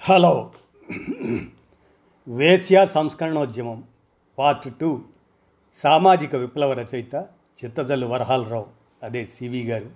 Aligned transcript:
Hello. 0.00 0.52
వేశ్య 2.28 2.86
సంస్కరణోద్యమం 2.86 3.84
part 4.38 4.78
two. 4.80 5.00
సామాజిక 5.82 6.34
విప్లవ 6.34 6.72
రచయిత 6.72 7.14
చిత్తజల్లు 7.64 8.06
వరహాలరావు 8.06 8.66
అదే 9.02 9.26
సివి 9.26 9.64
గారు. 9.64 9.90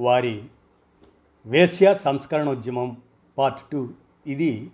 వారి 0.00 0.44
వేశ్య 1.46 1.94
సంస్కరణోద్యమం 1.94 2.96
పార్ట్ 3.38 3.70
టూ. 3.72 3.88
ఇది 4.26 4.70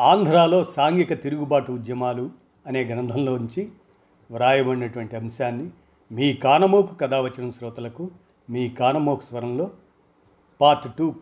ఆంధ్రాలో 0.00 0.64
సాంఘిక 0.64 1.22
తిరుగుబాటు 1.22 1.72
ఉద్యమాలు 1.72 2.30
అనే 2.66 2.84
గ్రంథంలోంచి 2.84 3.72
వ్రాయబడినటువంటి 4.30 5.16
అంశాన్ని 5.16 5.70
మీ 6.12 6.34
కానమోకు 6.34 6.94
కథావచనం 6.94 7.52
శ్రోతలకు 7.52 8.10
మీ 8.50 8.68
కానమోకు 8.68 9.20
స్వరంలో 9.20 9.70
పార్ట్ 10.60 10.96
టూ 10.96 11.14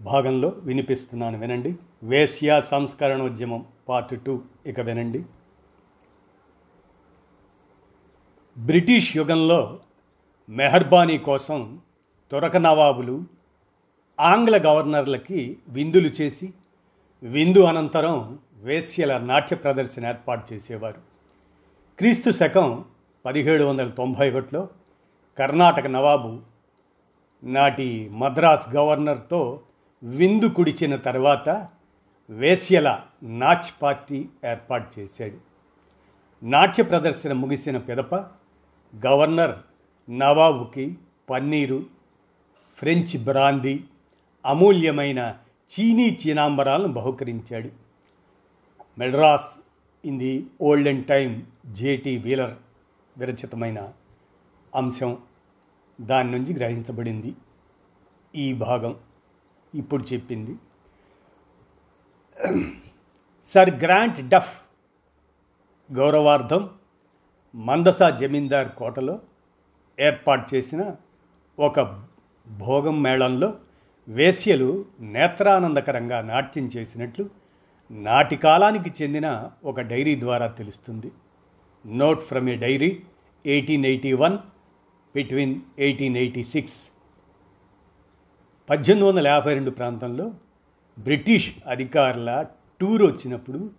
భాగంలో 0.00 0.48
వినిపిస్తున్నాను 0.48 1.38
వినండి. 1.38 1.76
వేశ్య 2.02 2.62
సంస్కరణోద్యమం 2.70 3.66
పార్ట్ 3.88 4.24
టూ. 4.24 4.42
ఇక 4.66 4.80
వినండి. 4.80 5.24
బ్రిటిష్ 8.58 9.16
యుగంలో 9.16 9.80
మెహర్బానీ 10.48 11.18
కోసం 11.18 11.80
తురక 12.32 12.56
నవాబులు 12.56 13.24
ఆంగ్ల 14.20 14.62
గవర్నర్లకి 14.66 15.58
విందులు 15.68 16.08
చేసి 16.08 16.52
విందు 17.22 17.58
అనంతరం 17.58 18.38
వేశ్యల 18.62 19.18
నాట్య 19.18 19.56
ప్రదర్శన 19.56 20.06
ఏర్పాటు 20.06 20.54
చేసేవారు. 20.54 21.00
క్రీస్తు 21.98 22.30
శకం 22.30 22.84
పదిహేడు 23.24 23.64
వందల 23.64 23.88
తొంభై 23.88 24.30
ఒకటిలో 24.30 24.68
కర్ణాటక 25.38 25.86
నవాబు 25.86 26.40
నాటి 27.44 28.08
మద్రాస్ 28.12 28.76
గవర్నర్తో 28.76 29.60
విందు 30.04 30.46
కుడిచిన 30.46 30.96
తర్వాత 30.96 31.68
వేశ్యల 32.30 33.00
నాచ్ 33.22 33.82
పార్టీ 33.82 34.28
ఏర్పాటు 34.44 35.00
చేశాడు. 35.00 35.36
నాట్య 36.42 36.82
ప్రదర్శన 36.82 37.32
ముగిసిన 37.32 37.78
పిదప 37.78 38.14
గవర్నర్ 39.06 39.56
నవాబుకి 40.10 40.96
పన్నీరు 41.30 41.86
ఫ్రెంచ్ 42.78 43.24
బ్రాందీ 43.24 43.84
అమూల్యమైన 44.46 45.38
చీనీ 45.72 46.18
చీనాంబరాలను 46.26 46.92
బహుకరించాడు. 46.92 47.70
Madras 48.98 49.58
in 50.04 50.18
the 50.18 50.46
olden 50.60 51.04
time 51.04 51.42
J T 51.72 52.16
Wheeler 52.16 52.54
విరచితమైన 53.18 53.92
అంశం 54.74 55.18
దాని 56.00 56.30
నుంచి 56.30 56.54
గ్రహించబడింది 56.54 57.34
ఈ 58.34 58.52
భాగం. 58.52 58.96
ఇప్పుడు 59.76 60.04
చెప్పింది. 60.12 60.54
సర్ 63.52 63.70
గ్రాంట్ 63.82 64.20
డఫ్ 64.28 64.54
గౌరవార్థం 65.92 66.62
మందసా 67.54 68.10
జమీందార్ 68.10 68.70
కోటలో 68.72 69.14
ఏర్పాటు 70.00 70.54
చేసిన 70.54 70.82
ఒక 71.58 71.80
భోగం 72.46 72.96
మేళంలో 73.02 73.48
వేశ్యలు 74.08 74.86
నేత్రానందకరంగా 75.00 76.18
నాట్యం 76.20 76.66
చేసినట్లు 76.76 77.24
నాటి 77.90 78.36
కాలానికి 78.36 78.90
చెందిన 79.02 79.50
ఒక 79.64 79.80
డైరీ 79.80 80.14
ద్వారా 80.20 80.46
తెలుస్తుంది. 80.46 81.10
Note 81.86 82.22
from 82.22 82.48
a 82.48 82.56
diary 82.64 82.90
eighteen 83.44 83.84
eighty 83.84 84.12
one 84.12 84.36
between 85.14 85.54
eighteen 85.78 86.16
eighty 86.16 86.44
six 86.44 86.78
పద్దెనిమిది 88.68 89.08
వందల 89.08 89.26
యాభై 89.26 89.54
రెండు 89.54 89.70
ప్రాంతంలో 89.70 90.32
బ్రిటిష్ 90.98 91.50
అధికారుల 91.66 92.46
టూర్ 92.80 93.02
వచ్చినప్పుడు 93.02 93.70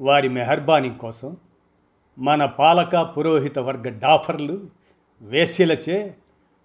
వారి 0.00 0.28
మెహర్బానీ 0.28 0.90
కోసం 0.90 1.36
మన 2.18 2.44
పాలక 2.44 2.96
పురోహిత 2.96 3.58
వర్గ 3.58 3.88
డాఫర్లు 3.88 4.68
వేశ్యలచే 5.22 6.14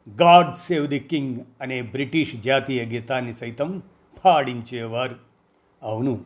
గాడ్ 0.07 0.55
సేవ్ 0.55 0.87
ది 0.87 0.99
కింగ్ 0.99 1.39
అనే 1.61 1.81
బ్రిటిష్ 1.81 2.35
జాతీయ 2.35 2.81
గీతాన్ని 2.83 3.33
సైతం 3.33 3.81
పాడించేవారు. 4.25 5.15
అవును 5.83 6.25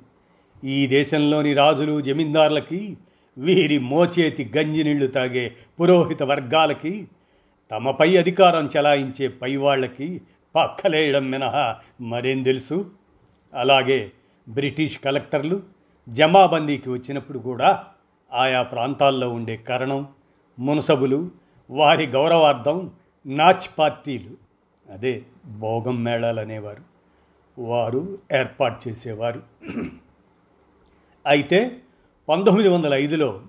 ఈ 0.64 0.88
దేశంలోని 0.88 1.53
రాజులు 1.53 2.02
జమీందారులకి 2.02 2.97
వీరి 3.38 3.80
మోచేతి 3.80 4.52
గంజినీళ్ళు 4.58 5.08
తాగే 5.08 5.56
పురోహిత 5.80 6.24
వర్గాలకి 6.24 7.08
తమపై 7.72 8.18
అధికారం 8.18 8.69
చెలాయించే 8.78 9.28
పైవాళ్ళకి 9.28 10.22
పక్కలేయడం 10.56 11.32
మినహా 11.32 11.78
మరేం 12.02 12.44
తెలుసు? 12.44 12.92
అలాగే 13.54 14.12
బ్రిటిష్ 14.50 15.00
కలెక్టర్లు 15.00 15.64
జమాబందీకి 16.10 16.90
వచ్చినప్పుడు 16.90 17.40
కూడా 17.40 17.86
ఆయా 18.34 18.62
ప్రాంతాల్లో 18.62 19.30
ఉండే 19.30 19.58
కరణం 19.58 20.08
మునసబులు 20.59 21.32
వారి 21.70 22.06
గౌరవార్థం 22.06 22.92
నాచ్ 23.26 23.80
పార్టీలు. 23.80 24.38
అదే 24.94 25.24
భోగం 25.46 26.04
మేళాలు 26.04 26.40
అనేవారు. 26.40 26.84
వారు 27.62 28.18
ఏర్పాటు 28.34 28.90
చేసేవారు. 28.90 29.44
అయితే 31.26 31.78
పంతొమ్మిది 32.30 32.70
వందల 32.70 32.94
ఐదులో 32.94 33.42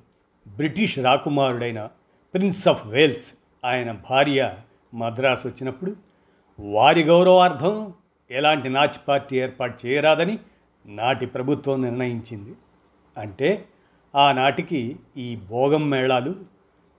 బ్రిటిష్ 0.48 0.98
రాకుమారుడైన 0.98 1.88
ప్రిన్స్ 2.34 2.68
ఆఫ్ 2.68 2.86
వేల్స్ 2.86 3.34
ఆయన 3.64 3.92
భార్య 3.92 4.54
మద్రాసు 4.94 5.48
వచ్చినప్పుడు 5.48 5.96
వారి 6.60 7.02
గౌరవార్థం 7.02 7.92
ఎలాంటి 8.30 8.68
నాచి 8.68 8.98
పార్టీ 9.08 9.36
ఏర్పాటు 9.36 9.86
చేయరాదని 9.86 10.38
నాటి 10.86 11.26
ప్రభుత్వం 11.26 11.82
నిర్ణయించింది. 11.82 12.54
అంటే 13.18 13.64
ఆనాటికి 14.14 14.96
ఈ 15.16 15.36
భోగం 15.36 15.90
మేళాలు 15.90 16.34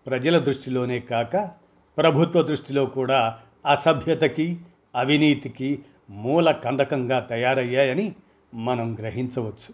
ప్రజల 0.07 0.37
దృష్టిలోనే 0.37 0.99
కాక 0.99 1.51
ప్రభుత్వ 1.97 2.41
దృష్టిలో 2.41 2.85
కూడా 2.85 3.37
అసభ్యతకి 3.65 4.59
అవినీతికి 4.95 5.79
మూల 6.09 6.51
కందకంగా 6.51 7.19
తయారయ్యాయని 7.19 8.15
మనం 8.53 8.95
గ్రహించవచ్చు. 8.99 9.73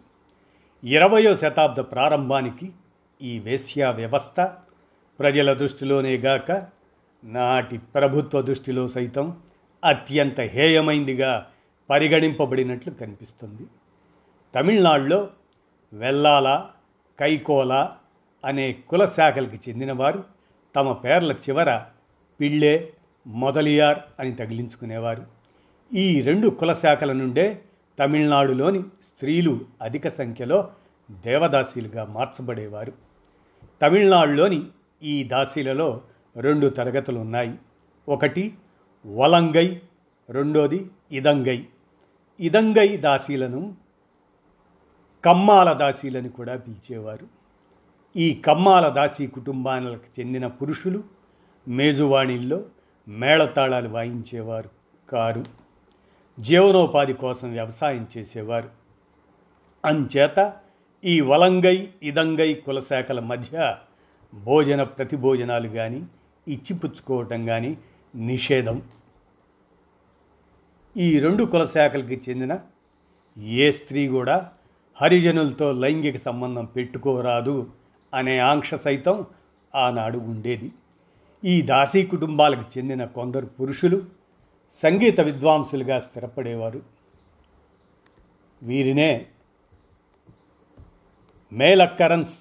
ఇరవయో 0.83 1.35
శతాబ్ద 1.35 1.79
ప్రారంభానికి 1.79 2.71
ఈ 3.21 3.39
వేశ్యా 3.39 3.91
వ్యవస్థ 3.91 4.41
ప్రజల 5.19 5.53
దృష్టిలోనే 5.53 6.17
గాక 6.17 6.67
నాటి 7.23 7.77
ప్రభుత్వ 7.77 8.41
దృష్టిలో 8.41 8.87
సైతం 8.87 9.37
అత్యంత 9.85 10.41
హేయమైందిగా 10.41 11.47
పరిగణింపబడినట్లు 11.89 12.93
కనిపిస్తుంది. 12.93 13.67
తమిళనాడులో 14.55 15.27
వెల్లాల 15.93 16.65
కైకోల 17.19 17.89
అనే 18.45 18.73
కుల 18.73 19.05
శాఖలకి 19.05 19.69
చెందినవారు 19.69 20.23
తమ 20.75 20.91
పేర్ల 20.91 21.31
చివర 21.31 21.83
పిళ్ళే 22.39 22.93
మొదలియార్ 23.27 23.99
అని 24.19 24.31
తగిలించుకునేవారు. 24.31 25.25
ఈ 25.93 26.21
రెండు 26.21 26.47
కుల 26.47 26.73
శాఖల 26.73 27.11
నుండే 27.11 27.61
తమిళనాడులోని 27.99 28.81
స్త్రీలు 28.81 29.61
అధిక 29.81 30.09
సంఖ్యలో 30.09 30.71
దేవదాసీలుగా 31.11 32.05
మార్చబడేవారు. 32.05 32.93
తమిళనాడులోని 33.81 34.63
ఈ 35.03 35.23
దాసీలలో 35.23 36.01
రెండు 36.37 36.67
తరగతులు 36.67 37.19
ఉన్నాయి. 37.19 37.53
ఒకటి 38.09 38.53
వలంగై 39.07 39.81
రెండోది 40.29 40.89
ఇదంగై. 41.11 41.65
ఇదంగై 42.39 42.97
దాసీలను 42.97 43.75
కమ్మాల 45.25 45.73
దాసీలను 45.73 46.29
కూడా 46.29 46.57
పిలిచేవారు. 46.57 47.27
ఈ 48.15 48.33
కమ్మాల 48.33 48.89
దాసీ 48.89 49.27
కుటుంబాలకు 49.27 50.19
చెందిన 50.19 50.47
పురుషులు 50.47 51.03
మేజువాణిల్లో 51.67 52.63
మేళతాళాలు 53.07 53.89
వాయించేవారు 53.89 54.69
కారు. 55.09 55.45
జీవనోపాధి 56.39 57.13
కోసం 57.13 57.51
వ్యవసాయం 57.51 58.07
చేసేవారు. 58.17 58.69
అంచేత 59.85 60.53
ఈ 61.05 61.21
వలంగై 61.21 61.89
ఇదంగై 62.03 62.53
కులశాఖల 62.53 63.19
మధ్య 63.19 63.77
భోజన 64.33 64.83
ప్రతిభోజనాలు 64.83 65.69
కానీ 65.69 66.05
ఇచ్చిపుచ్చుకోవటం 66.47 67.45
కానీ 67.45 67.77
నిషేధం. 68.15 68.81
ఈ 70.97 71.19
రెండు 71.19 71.43
కులశాఖలకి 71.43 72.21
చెందిన 72.29 72.59
ఏ 73.37 73.71
స్త్రీ 73.71 74.07
కూడా 74.07 74.51
హరిజనులతో 75.01 75.71
లైంగిక 75.71 76.21
సంబంధం 76.21 76.65
పెట్టుకోరాదు 76.65 77.71
అనే 78.13 78.37
ఆంక్ష 78.39 78.75
సైతం 78.75 79.25
ఆనాడు 79.75 80.17
ఉండేది. 80.17 80.71
ఈ 81.43 81.61
దాసీ 81.61 82.05
కుటుంబాలకు 82.05 82.77
చెందిన 82.77 83.05
కొందరు 83.05 83.45
పురుషులు 83.45 84.05
సంగీత 84.73 85.21
విద్వాంసులుగా 85.21 85.99
స్థిరపడేవారు. 85.99 86.81
వీరినే 88.63 89.25
మేలక్కరన్స్ 91.53 92.37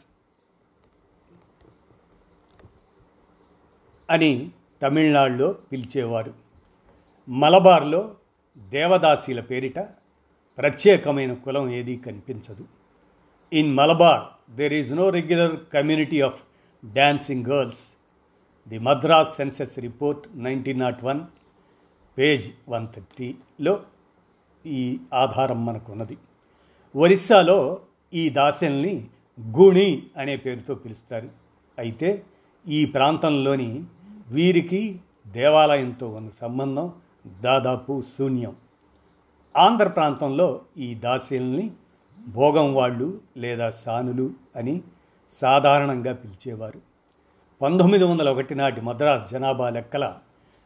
అని 4.11 4.51
తమిళనాడులో 4.83 5.53
పిలిచేవారు. 5.53 6.35
మలబార్లో 7.29 8.15
దేవదాసీల 8.57 9.41
పేరిట 9.41 9.79
ప్రత్యేకమైన 10.59 11.33
కులం 11.35 11.71
ఏదీ 11.71 11.97
కనిపించదు. 11.97 12.65
In 13.53 13.75
Malabar 13.75 14.25
there 14.57 14.73
is 14.73 14.93
no 14.95 15.11
regular 15.11 15.57
community 15.75 16.21
of 16.21 16.41
dancing 16.85 17.45
girls 17.45 17.83
the 18.69 18.79
Madras 18.79 19.37
census 19.37 19.79
report 19.79 20.23
nineteen 20.37 20.81
nought 20.81 21.05
one 21.05 21.21
page 22.19 22.47
one 22.69 22.87
థర్టీలో 22.95 23.75
ఈ 24.65 24.99
ఆధారం 25.15 25.67
మనకున్నది. 25.67 26.17
ఒరిస్సాలో 26.95 27.81
ఈ 28.15 28.29
దాసల్ని 28.29 28.95
గుణి 29.57 29.89
అనే 30.17 30.37
పేరుతో 30.37 30.75
పిలుస్తారు. 30.75 31.29
అయితే 31.79 32.25
ఈ 32.69 32.85
ప్రాంతంలోని 32.87 33.83
వీరికి 34.31 35.01
దేవాలయంతో 35.27 36.09
ఉన్న 36.09 36.31
సంబంధం 36.41 36.93
దాదాపు 37.27 38.03
శూన్యం. 38.19 38.57
ఆంధ్ర 39.57 39.89
ప్రాంతంలో 39.89 40.61
ఈ 40.79 40.95
దాసీల్ని 40.95 41.71
భోగం 42.29 42.75
వాళ్ళు 42.75 43.21
లేదా 43.37 43.71
సానులు 43.71 44.31
అని 44.57 44.83
సాధారణంగా 45.33 46.13
పిలిచేవారు. 46.13 46.81
పంతొమ్మిది 47.63 48.05
వందల 48.05 48.31
ఒకటి 48.31 48.55
నాటి 48.55 48.81
మద్రాస్ 48.81 49.33
జనాభా 49.33 49.71
లెక్కల 49.71 50.19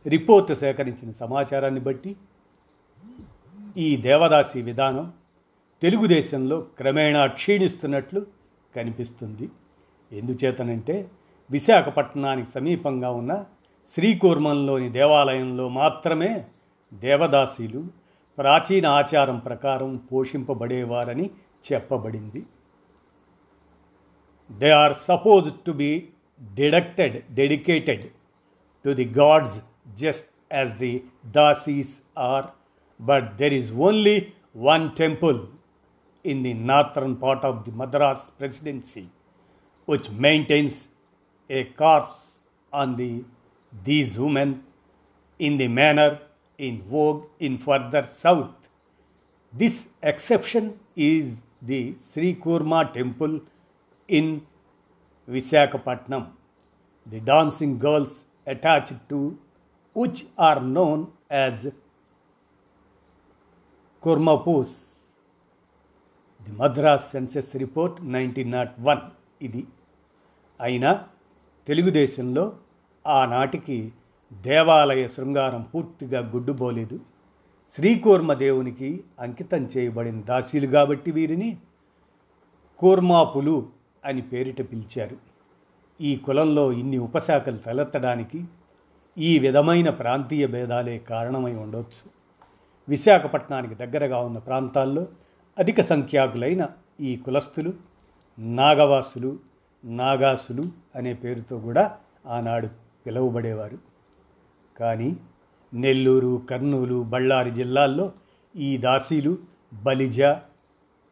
రిపోర్టు 0.07 0.55
సేకరించిన 0.55 1.13
సమాచారాన్ని 1.13 1.81
బట్టి 1.81 2.17
ఈ 3.77 3.97
దేవదాసి 3.97 4.63
విధానం 4.63 5.13
తెలుగుదేశంలో 5.83 6.61
క్రమేణా 6.61 7.27
క్షీణిస్తున్నట్లు 7.27 8.27
కనిపిస్తుంది. 8.77 9.51
ఎందుచేతనంటే 10.13 11.11
విశాఖపట్నానికి 11.51 12.51
సమీపంగా 12.51 13.11
ఉన్న 13.11 13.45
శ్రీకూర్మంలోని 13.95 14.89
దేవాలయంలో 14.91 15.69
మాత్రమే 15.69 16.31
దేవదాసీలు 16.93 17.83
ప్రాచీన 18.39 18.87
ఆచారం 18.87 19.39
ప్రకారం 19.39 19.91
పోషింపబడేవారని 20.13 21.27
చెప్పబడింది. 21.67 22.43
They 24.51 24.71
are 24.83 24.95
suppose 25.09 25.49
to 25.67 25.73
be 25.83 25.91
deducted 26.41 27.17
dedicated 27.41 28.05
to 28.85 28.93
the 29.01 29.09
gods 29.21 29.57
just 30.03 30.29
as 30.53 30.75
the 30.85 30.93
dasis 31.27 31.95
are 32.19 32.47
but 33.01 33.29
there 33.37 33.55
is 33.61 33.73
only 33.73 34.17
one 34.71 34.91
temple 35.03 35.41
in 36.25 36.43
the 36.43 36.55
northern 36.73 37.17
part 37.23 37.47
of 37.51 37.59
the 37.69 37.75
Madras 37.83 38.27
presidency 38.41 39.05
which 39.89 40.09
maintains 40.25 40.75
a 41.51 41.65
corpse 41.81 42.21
on 42.73 42.89
the, 42.97 43.25
these 43.74 44.18
women 44.18 44.64
in 45.40 45.58
the 45.58 45.68
manner 45.68 46.20
in 46.60 46.82
vogue 46.84 47.26
in 47.40 47.58
further 47.58 48.08
south. 48.12 48.56
This 49.54 49.86
exception 50.02 50.80
is 50.96 51.42
the 51.62 51.96
Sri 52.12 52.36
Kurma 52.36 52.94
temple 52.94 53.42
in 54.10 54.46
Visakhapatnam. 55.28 56.28
The 57.06 57.20
dancing 57.20 57.78
girls 57.78 58.26
attached 58.48 58.94
to 59.10 59.38
which 59.96 60.26
are 60.38 60.60
known 60.62 61.12
as 61.30 61.68
Kurmapus 64.04 64.74
the 66.40 66.54
Madras 66.62 67.06
census 67.14 67.52
report 67.62 67.96
nineteen 68.16 68.52
nought 68.56 68.74
one 68.88 69.00
ఇది 69.46 69.62
అయినా 70.60 70.92
తెలుగుదేశంలో 71.68 72.44
ఆనాటికి 73.07 73.93
దేవాలయ 74.33 75.09
శృంగారం 75.09 75.63
పూర్తిగా 75.75 76.21
గుడ్డుబోలేదు. 76.35 77.01
శ్రీకూర్మ 77.75 78.33
దేవునికి 78.33 79.05
అంకితం 79.21 79.71
చేయబడిన 79.77 80.21
దాసీలు 80.21 80.67
కాబట్టి 80.67 81.11
వీరిని 81.11 81.59
కూర్మాపులు 82.79 83.69
అని 84.05 84.23
పేరిట 84.23 84.61
పిలిచారు. 84.73 85.17
ఈ 86.01 86.17
కులంలో 86.17 86.73
ఇన్ని 86.73 86.99
ఉపశాఖలు 86.99 87.57
తలెత్తడానికి 87.57 88.45
ఈ 89.19 89.39
విధమైన 89.39 89.91
ప్రాంతీయ 89.91 90.47
భేదాలే 90.47 90.99
కారణమై 90.99 91.53
ఉండవచ్చు 91.55 92.11
విశాఖపట్నానికి 92.89 93.75
దగ్గరగా 93.75 94.21
ఉన్న 94.21 94.39
ప్రాంతాల్లో 94.39 95.07
అధిక 95.59 95.81
సంఖ్యాకులైన 95.81 96.69
ఈ 97.01 97.17
కులస్తులు 97.17 97.73
నాగవాసులు 98.39 99.39
నాగాసులు 99.85 100.65
అనే 100.97 101.15
పేరుతో 101.15 101.59
కూడా 101.59 101.97
ఆనాడు 102.27 102.69
పిలువబడేవారు. 103.07 103.79
కానీ 104.77 105.17
నెల్లూరు 105.75 106.43
కర్నూలు 106.51 107.03
బళ్ళారి 107.03 107.51
జిల్లాల్లో 107.51 108.13
ఈ 108.57 108.77
దాసీలు 108.77 109.39
బలిజ 109.75 110.21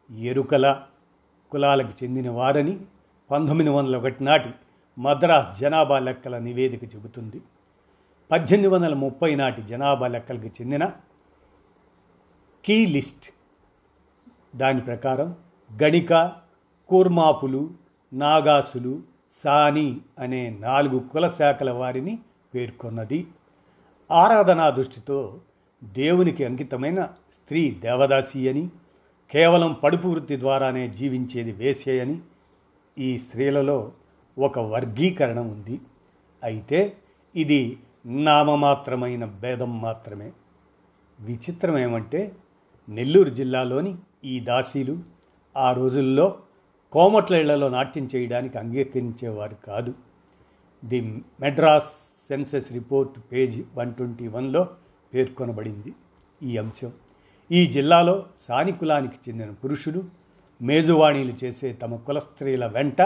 ఎరుకల 0.09 0.83
కులాలకు 1.51 2.03
చెందిన 2.03 2.29
వారని 2.29 2.79
పంతొమ్మిది 3.31 3.69
వందల 3.69 3.97
ఒకటి 3.97 4.23
నాటి 4.23 4.49
మద్రాస్ 4.97 5.59
జనాభా 5.59 5.99
లెక్కల 5.99 6.37
నివేదిక 6.37 6.95
చెబుతుంది. 6.95 7.41
పద్దెనిమిది 8.31 8.73
వందల 8.73 8.93
ముప్పై 8.93 9.35
నాటి 9.35 9.61
జనాభా 9.61 10.07
లెక్కలకు 10.07 10.47
చెందిన 10.47 10.93
కీ 12.65 12.85
లిస్ట్ 12.85 13.29
దాని 14.55 14.81
ప్రకారం 14.81 15.35
గణిక 15.83 16.31
కూర్మాపులు 16.89 17.73
నాగాసులు 18.13 19.01
సాని 19.43 20.01
అనే 20.19 20.57
నాలుగు 20.59 20.99
కుల 20.99 21.29
శాఖల 21.29 21.71
వారిని 21.71 22.19
పేర్కొన్నది. 22.55 23.27
ఆరాధనా 24.11 24.69
దృష్టితో 24.69 25.41
దేవునికి 25.83 26.45
అంకితమైన 26.45 27.03
స్త్రీ 27.05 27.71
దేవదాసి 27.71 28.49
అని 28.49 28.69
కేవలం 29.31 29.73
పడుపు 29.73 30.07
వృత్తి 30.07 30.39
ద్వారానే 30.39 30.87
జీవించేది 30.87 31.51
వేసే 31.51 31.99
అని 31.99 32.19
ఈ 32.97 33.19
స్త్రీలలో 33.19 33.91
ఒక 34.39 34.59
వర్గీకరణ 34.59 35.39
ఉంది. 35.39 35.81
అయితే 36.43 36.97
ఇది 37.35 37.79
నామమాత్రమైన 38.05 39.25
భేదం 39.25 39.81
మాత్రమే. 39.81 40.31
విచిత్రం 41.19 41.77
ఏమంటే 41.77 42.31
నెల్లూరు 42.89 43.29
జిల్లాలోని 43.29 43.95
ఈ 44.25 44.39
దాసీలు 44.39 44.99
ఆ 45.57 45.73
రోజుల్లో 45.73 46.39
కోమట్ల 46.91 47.35
ఇళ్ళలో 47.35 47.69
నాట్యం 47.69 48.09
చేయడానికి 48.15 48.57
అంగీకరించేవారు 48.57 49.55
కాదు. 49.67 49.93
The 50.85 51.01
Madras 51.41 51.89
census 52.29 52.71
report 52.71 53.19
page 53.31 53.63
one 53.77 53.93
twenty 53.93 54.27
వన్లో 54.27 54.67
పేర్కొనబడింది 55.13 55.93
ఈ 56.43 56.57
అంశం. 56.57 56.91
ఈ 57.51 57.65
జిల్లాలో 57.65 58.25
సానికులానికి 58.47 59.29
చెందిన 59.29 59.51
పురుషులు 59.51 60.03
మేజువాణీలు 60.61 61.33
చేసే 61.43 61.73
తమ 61.73 61.95
కుల 61.95 62.19
స్త్రీల 62.19 62.65
వెంట 62.65 63.01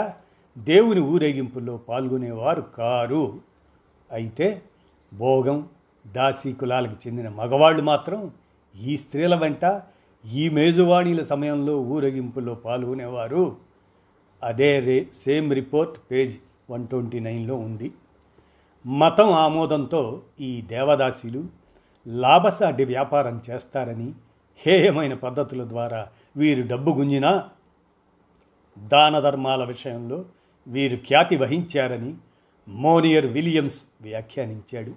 దేవుని 0.58 1.00
ఊరేగింపుల్లో 1.00 1.76
పాల్గొనేవారు 1.76 2.62
కారు. 2.62 3.40
అయితే 4.12 4.62
భోగం 5.14 5.68
దాసీ 6.06 6.52
కులాలకు 6.52 6.96
చెందిన 7.06 7.28
మగవాళ్ళు 7.28 7.82
మాత్రం 7.82 8.30
ఈ 8.80 8.96
స్త్రీల 8.96 9.34
వెంట 9.34 9.82
ఈ 10.32 10.48
మేజువాణీల 10.48 11.22
సమయంలో 11.22 11.80
ఊరేగింపులో 11.80 12.54
పాల్గొనేవారు. 12.54 13.56
అదే 14.44 14.80
రే 14.80 15.06
same 15.24 15.54
report 15.54 15.98
page 16.10 16.36
one 16.70 16.88
twenty 16.88 17.20
నైన్లో 17.20 17.54
ఉంది. 17.54 17.92
మతం 18.86 19.32
ఆమోదంతో 19.32 20.22
ఈ 20.40 20.62
దేవదాసీలు 20.62 21.44
లాభసాటి 22.06 22.84
వ్యాపారం 22.84 23.42
చేస్తారని 23.50 24.12
హేయమైన 24.58 25.14
పద్ధతుల 25.14 25.68
ద్వారా 25.68 26.08
వీరు 26.36 26.66
డబ్బు 26.66 26.90
గుంజినా 26.90 27.48
దాన 28.78 29.20
ధర్మాల 29.20 29.64
విషయంలో 29.64 30.24
వీరు 30.66 30.96
ఖ్యాతి 30.96 31.36
వహించారని 31.36 32.14
మోనియర్ 32.68 33.26
విలియమ్స్ 33.26 33.82
వ్యాఖ్యానించాడు. 34.00 34.92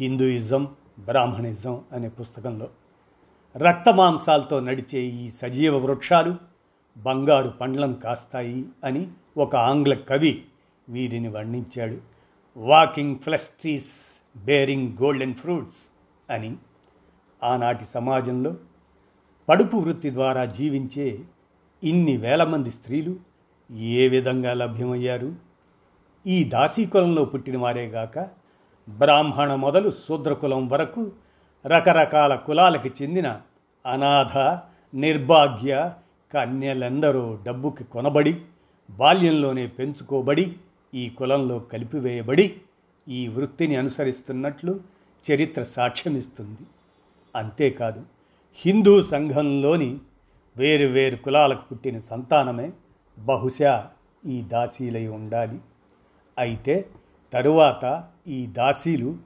హిందూయిజం 0.00 0.74
బ్రాహ్మణిజం 0.98 1.80
అనే 1.92 2.08
పుస్తకంలో 2.08 2.68
రక్తమాంసాలతో 3.56 4.60
నడిచే 4.60 4.98
ఈ 4.98 5.30
సజీవ 5.30 5.76
వృక్షాలు 5.76 6.49
బంగారు 7.06 7.48
పండ్లను 7.48 7.94
కాస్తాయి 7.94 8.64
అని 8.84 9.08
ఒక 9.36 9.56
ఆంగ్ల 9.56 9.94
కవి 9.94 10.44
వీరిని 10.88 11.28
వర్ణించాడు. 11.28 11.98
Walking 12.56 13.18
flesh 13.18 13.48
trees 13.60 14.20
bearing 14.36 14.92
golden 15.02 15.34
fruits 15.34 15.82
అని 16.32 16.56
ఆనాటి 17.44 17.84
సమాజంలో 17.94 18.54
పడుపు 19.48 19.76
వృత్తి 19.76 20.10
ద్వారా 20.10 20.44
జీవించే 20.44 21.20
ఇన్ని 21.84 22.16
వేల 22.16 22.44
మంది 22.44 22.70
స్త్రీలు 22.70 23.16
ఏ 23.72 24.08
విధంగా 24.08 24.54
లభ్యమయ్యారు? 24.54 25.34
ఈ 26.26 26.44
దాసీకులంలో 26.44 27.24
పుట్టిన 27.24 27.58
వారేగాక 27.58 28.18
బ్రాహ్మణ 28.88 29.54
మొదలు 29.54 29.90
శూద్రకులం 29.90 30.68
వరకు 30.68 31.12
రకరకాల 31.66 32.34
కులాలకు 32.34 33.02
చెందిన 33.02 33.40
అనాథ 33.86 34.60
నిర్భాగ్య 34.94 35.92
కన్యలందరూ 36.34 37.38
డబ్బుకి 37.46 37.84
కొనబడి 37.84 38.40
బాల్యంలోనే 38.90 39.66
పెంచుకోబడి 39.66 40.56
ఈ 40.94 41.10
కులంలో 41.10 41.58
కలిపివేయబడి 41.58 42.56
ఈ 43.08 43.28
వృత్తిని 43.28 43.76
అనుసరిస్తున్నట్లు 43.76 44.80
చరిత్ర 45.32 45.62
సాక్ష్యమిస్తుంది. 45.62 46.66
అంతేకాదు 47.36 48.02
హిందూ 48.56 49.04
సంఘంలోని 49.04 49.98
వేరు 50.56 50.86
వేరు 50.86 51.16
కులాలకు 51.16 51.62
పుట్టిన 51.72 52.00
సంతానమే 52.00 52.72
బహుశా 53.18 53.90
ఈ 54.26 54.42
దాసీలై 54.42 55.06
ఉండాలి. 55.06 55.58
అయితే 56.38 56.88
తరువాత 57.32 58.04
ఈ 58.28 58.46
దాసీలు 58.46 59.16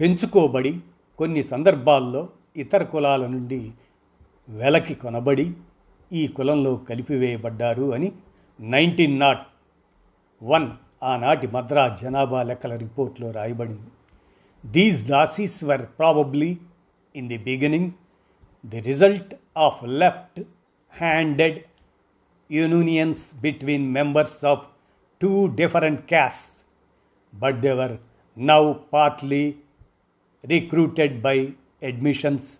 పెంచుకోబడి 0.00 0.80
కొన్ని 1.18 1.44
సందర్భాల్లో 1.44 2.28
ఇతర 2.56 2.82
కులాల 2.82 3.26
నుండి 3.26 3.70
వెలకి 4.48 4.94
కొనబడి 4.94 5.52
ఈ 6.12 6.26
కులంలో 6.26 6.76
కలిపివేయబడ్డారు 6.76 7.92
అని 7.94 8.12
నైన్టీన్ 8.60 9.20
నాట్ 9.20 9.46
వన్ 10.42 10.70
ఆనాటి 11.02 11.46
మద్రాస్ 11.46 12.02
జనాభా 12.02 12.42
లెక్కల 12.42 12.76
రిపోర్ట్లో 12.76 13.30
రాయబడింది. 13.30 13.90
These 14.66 15.04
dasis 15.04 15.64
were 15.64 15.82
probably 15.82 16.58
in 17.16 17.28
the 17.28 17.38
beginning 17.38 17.90
the 18.64 18.80
result 18.80 19.34
of 19.56 19.84
left 19.84 20.40
handed 20.94 21.58
unions 22.50 23.36
between 23.40 23.92
members 23.92 24.44
of 24.44 24.64
two 25.22 25.46
different 25.46 26.06
castes 26.08 26.64
but 27.34 27.56
they are 27.56 27.96
now 28.38 28.72
partly 28.72 29.54
recruited 30.44 31.22
by 31.22 31.48
admissions 31.82 32.58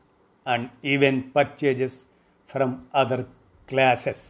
and 0.48 0.68
even 0.84 1.22
purchases 1.36 2.05
from 2.56 2.70
other 2.72 3.18
classes. 3.70 4.20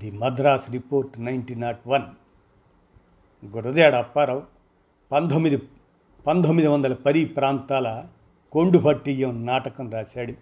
The 0.00 0.10
Madras 0.10 0.62
Report 0.72 1.06
1901 1.18 2.02
Gurajada 3.46 3.94
Apparao 3.94 4.42
పంతొమ్మిది 5.12 5.62
పంతొమ్మిది 6.26 6.68
వందల 6.68 6.94
పది 6.94 7.24
ప్రాంతాల 7.24 8.06
కొండుభట్టియం 8.52 9.46
నాటకం 9.46 9.90
రాశాడు. 9.90 10.34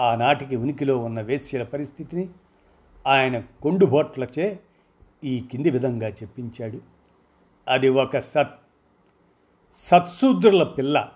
ఆనాటికి 0.00 0.56
ఉనికిలో 0.56 0.98
ఉన్న 0.98 1.20
వేశ్యల 1.20 1.62
పరిస్థితిని 1.62 2.28
ఆయన 3.06 3.40
కొండుబోట్లచే 3.40 4.60
ఈ 5.24 5.40
కింది 5.52 5.70
విధంగా 5.70 6.08
చెప్పించాడు. 6.08 6.80
అది 7.68 7.88
ఒక 7.88 8.18
సత్ 8.18 8.54
సత్సూద్రుల 9.90 10.62
పిల్ల 10.62 11.08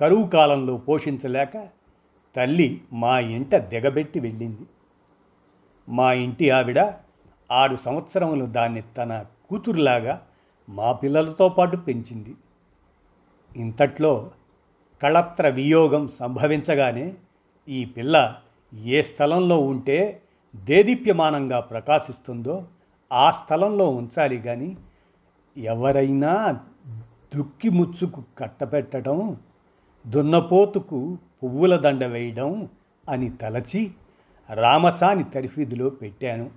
కరువు 0.00 0.26
కాలంలో 0.26 0.76
పోషించలేక 0.76 1.68
తల్లి 2.36 2.80
మా 2.92 3.18
ఇంట 3.18 3.54
దిగబెట్టి 3.54 4.20
వెళ్ళింది. 4.20 4.66
మా 5.88 6.12
ఇంటి 6.12 6.50
ఆవిడ 6.50 6.78
ఆరు 7.50 7.76
సంవత్సరములు 7.76 8.44
దాన్ని 8.46 8.82
తన 8.96 9.24
కూతురులాగా 9.50 10.22
మా 10.68 10.92
పిల్లలతో 10.92 11.48
పాటు 11.48 11.76
పెంచింది. 11.76 12.34
ఇంతట్లో 13.56 14.30
కళత్ర 15.02 15.48
వియోగం 15.48 16.08
సంభవించగానే 16.20 17.14
ఈ 17.68 17.84
పిల్ల 17.84 18.36
ఏ 18.86 19.02
స్థలంలో 19.02 19.58
ఉంటే 19.58 20.20
దేదీప్యమానంగా 20.54 21.60
ప్రకాశిస్తుందో 21.60 22.66
ఆ 23.12 23.30
స్థలంలో 23.30 23.88
ఉంచాలి 23.90 24.42
కానీ 24.42 24.76
ఎవరైనా 25.56 26.60
దుక్కి 27.34 27.68
ముచ్చుకు 27.68 28.22
కట్టపెట్టడం 28.38 29.36
దున్నపోతుకు 30.06 31.18
పువ్వుల 31.42 31.76
దండ 31.76 32.04
వేయడం 32.04 32.68
అని 33.08 33.30
తలచి 33.30 33.90
రామసాని 34.54 35.24
తరిఫీదులో 35.24 35.90
పెట్టాను 35.90 36.50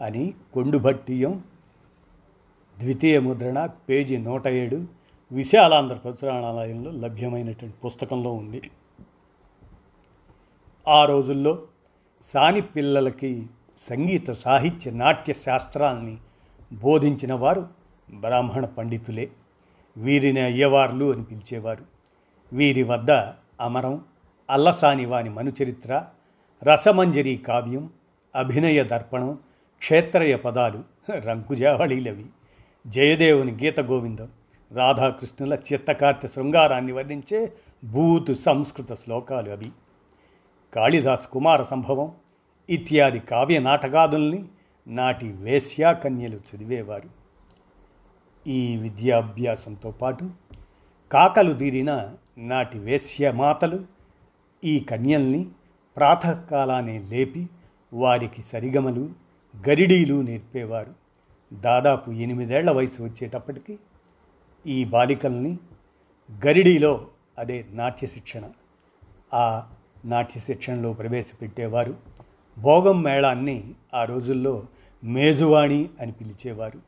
అని 0.00 0.34
కొండుభట్టియం 0.54 1.44
ద్వితీయ 2.78 3.18
ముద్రణ 3.20 3.66
పేజీ 3.66 4.16
నూట 4.16 4.48
ఏడు 4.48 4.84
విశాలాంధ్ర 5.32 5.96
ప్రచురణాలయంలో 5.96 6.90
లభ్యమైనటువంటి 6.90 7.74
పుస్తకంలో 7.84 8.32
ఉంది. 8.32 8.70
ఆ 10.88 11.04
రోజుల్లో 11.04 11.62
సాని 12.34 12.60
పిల్లలకి 12.60 13.46
సంగీత 13.88 14.30
సాహిత్య 14.30 14.90
నాట్య 14.90 15.32
శాస్త్రాన్ని 15.32 16.16
బోధించిన 16.72 17.34
వారు 17.34 17.68
బ్రాహ్మణ 18.14 18.64
పండితులే. 18.64 19.30
వీరిని 19.96 20.40
అయ్యవార్లు 20.40 21.12
అని 21.12 21.24
పిలిచేవారు. 21.24 21.95
వీరి 22.52 22.82
వద్ద 22.82 23.10
అమరం 23.60 24.04
అల్లసాని 24.50 25.06
వాని 25.06 25.30
మనుచరిత్ర 25.30 26.04
రసమంజరి 26.62 27.36
కావ్యం 27.36 27.90
అభినయ 28.36 28.84
దర్పణం 28.84 29.38
క్షేత్రయ 29.78 30.36
పదాలు 30.36 30.84
రంకుజావళీలవి. 31.10 32.26
జయదేవుని 32.86 33.52
గీత 33.52 33.80
గోవిందం 33.80 34.28
రాధాకృష్ణుల 34.72 35.58
చిత్తకార్త 35.72 36.26
శృంగారాన్ని 36.26 36.92
వర్ణించే 36.92 37.52
భూతు 37.84 38.34
సంస్కృత 38.34 38.92
శ్లోకాలు 38.92 39.50
అవి. 39.50 39.72
కాళిదాస్ 40.74 41.26
కుమార 41.26 41.62
సంభవం 41.62 42.12
ఇత్యాది 42.70 43.20
కావ్య 43.20 43.58
నాటకాదుల్ని 43.58 44.44
నాటి 44.86 45.32
వేశ్యాకన్యలు 45.32 46.36
చదివేవారు. 46.36 47.08
ఈ 48.48 48.76
విద్యాభ్యాసంతో 48.76 49.90
పాటు 49.90 50.30
కాకలు 51.12 51.52
తీరిన 51.52 52.14
నాటి 52.38 52.78
వేశ్యమాతలు 52.78 53.84
ఈ 54.64 54.80
కన్యల్ని 54.80 55.46
ప్రాతకాలానే 55.96 56.98
లేపి 56.98 57.48
వారికి 57.92 58.42
సరిగమలు 58.42 59.10
గరిడీలు 59.68 60.22
నేర్పేవారు. 60.22 60.94
దాదాపు 61.52 62.10
ఎనిమిదేళ్ళ 62.10 62.70
వయసు 62.70 63.02
వచ్చేటప్పటికి 63.02 63.78
ఈ 64.66 64.84
బాలికల్ని 64.84 65.58
గరిడీలో 66.46 67.06
అదే 67.38 67.66
నాట్య 67.70 68.06
శిక్షణ 68.06 68.42
ఆ 69.34 69.68
నాట్య 70.04 70.40
శిక్షణలో 70.40 70.92
ప్రవేశపెట్టేవారు. 70.92 71.94
భోగం 72.58 73.02
మేళాన్ని 73.02 73.74
ఆ 73.94 74.04
రోజుల్లో 74.04 74.62
మేజువాణి 75.04 75.88
అని 76.00 76.12
పిలిచేవారు. 76.12 76.80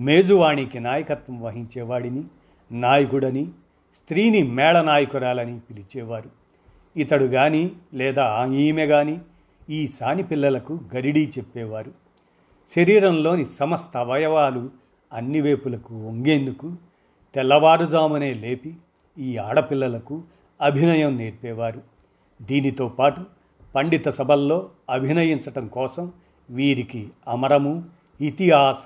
మేజువాణికి 0.00 0.80
నాయకత్వం 0.80 1.40
వహించేవాడిని 1.40 2.24
నాయకుడని 2.72 3.48
స్త్రీని 4.10 4.42
మేళనాయకురాలని 4.42 5.60
పిలిచేవారు. 5.60 6.30
ఇతడు 6.96 7.24
కానీ 7.24 7.72
లేదా 7.94 8.46
ఈమె 8.46 8.86
కానీ 8.86 9.20
ఈ 9.70 9.88
సాని 9.88 10.22
పిల్లలకు 10.22 10.80
గరిడీ 10.96 11.32
చెప్పేవారు. 11.38 11.92
శరీరంలోని 12.76 13.46
సమస్త 13.58 13.96
అవయవాలు 13.96 14.70
అన్ని 15.12 15.40
వైపులకు 15.40 16.08
వంగేందుకు 16.08 16.72
తెల్లవారుజామునే 17.34 18.34
లేపి 18.34 18.76
ఈ 19.18 19.36
ఆడపిల్లలకు 19.36 20.22
అభినయం 20.60 21.16
నేర్పేవారు. 21.16 21.82
దీనితో 22.42 22.88
పాటు 22.88 23.22
పండిత 23.74 24.08
సభల్లో 24.08 24.70
అభినయించటం 24.90 25.68
కోసం 25.68 26.12
వీరికి 26.50 27.08
అమరము 27.28 27.84
ఇతిహాస 28.20 28.84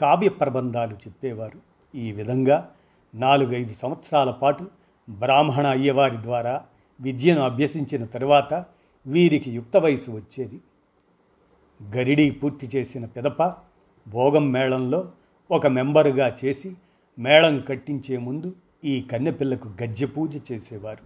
కావ్య 0.00 0.28
ప్రబంధాలు 0.28 0.94
చెప్పేవారు. 0.94 1.58
ఈ 1.96 2.12
విధంగా 2.12 2.70
నాలుగైదు 3.14 3.74
సంవత్సరాల 3.82 4.30
పాటు 4.30 4.66
బ్రాహ్మణ 5.10 5.66
అయ్యవారి 5.66 6.22
ద్వారా 6.22 6.64
విద్యను 7.00 7.40
అభ్యసించిన 7.40 8.04
తరువాత 8.04 8.64
వీరికి 9.06 9.50
యుక్త 9.50 9.76
వయసు 9.76 10.10
వచ్చేది. 10.10 10.60
గరిడీ 11.82 12.30
పూర్తి 12.30 12.70
చేసిన 12.76 13.04
పిదప 13.04 13.42
భోగం 14.08 14.52
మేళంలో 14.52 15.12
ఒక 15.50 15.66
మెంబరుగా 15.66 16.36
చేసి 16.44 16.76
మేళం 17.18 17.60
కట్టించే 17.60 18.16
ముందు 18.16 18.54
ఈ 18.84 19.02
కన్నెపిల్లకు 19.02 19.68
గజ్జె 19.82 20.06
పూజ 20.06 20.52
చేసేవారు. 20.52 21.04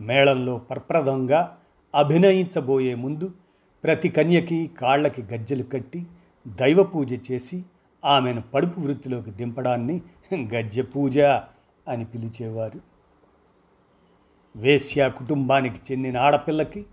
మేళంలో 0.00 0.58
పర్ప్రదంగా 0.58 1.56
అభినయించబోయే 1.94 2.94
ముందు 2.94 3.32
ప్రతి 3.84 4.08
కన్యకి 4.08 4.70
కాళ్ళకి 4.80 5.22
గజ్జెలు 5.22 5.62
కట్టి 5.62 6.06
దైవ 6.48 6.82
పూజ 6.82 7.32
చేసి 7.32 7.62
ఆమెను 8.04 8.42
పడుపు 8.42 8.80
వృత్తిలోకి 8.80 9.30
దింపడాన్ని 9.30 10.02
గజ్జ 10.34 10.80
పూజ 10.80 11.18
అని 11.88 12.04
పిలిచేవారు. 12.04 12.80
వేశ్య 14.56 15.10
కుటుంబానికి 15.10 15.92
చెందిన 15.92 16.18
ఆడపిల్లకి 16.18 16.86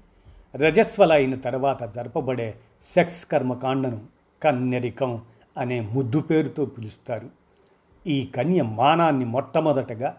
రజస్వల 0.56 1.14
అయిన 1.14 1.36
తర్వాత 1.36 1.96
జరపబడే 1.96 2.60
సెక్స్ 2.96 3.26
కర్మకాండను 3.26 4.06
కన్యరికం 4.44 5.22
అనే 5.58 5.80
ముద్దు 5.80 6.20
పేరుతో 6.20 6.66
పిలుస్తారు. 6.66 7.30
ఈ 8.08 8.26
కన్య 8.26 8.64
మానాన్ని 8.64 9.26
మొట్టమొదటగా 9.26 10.18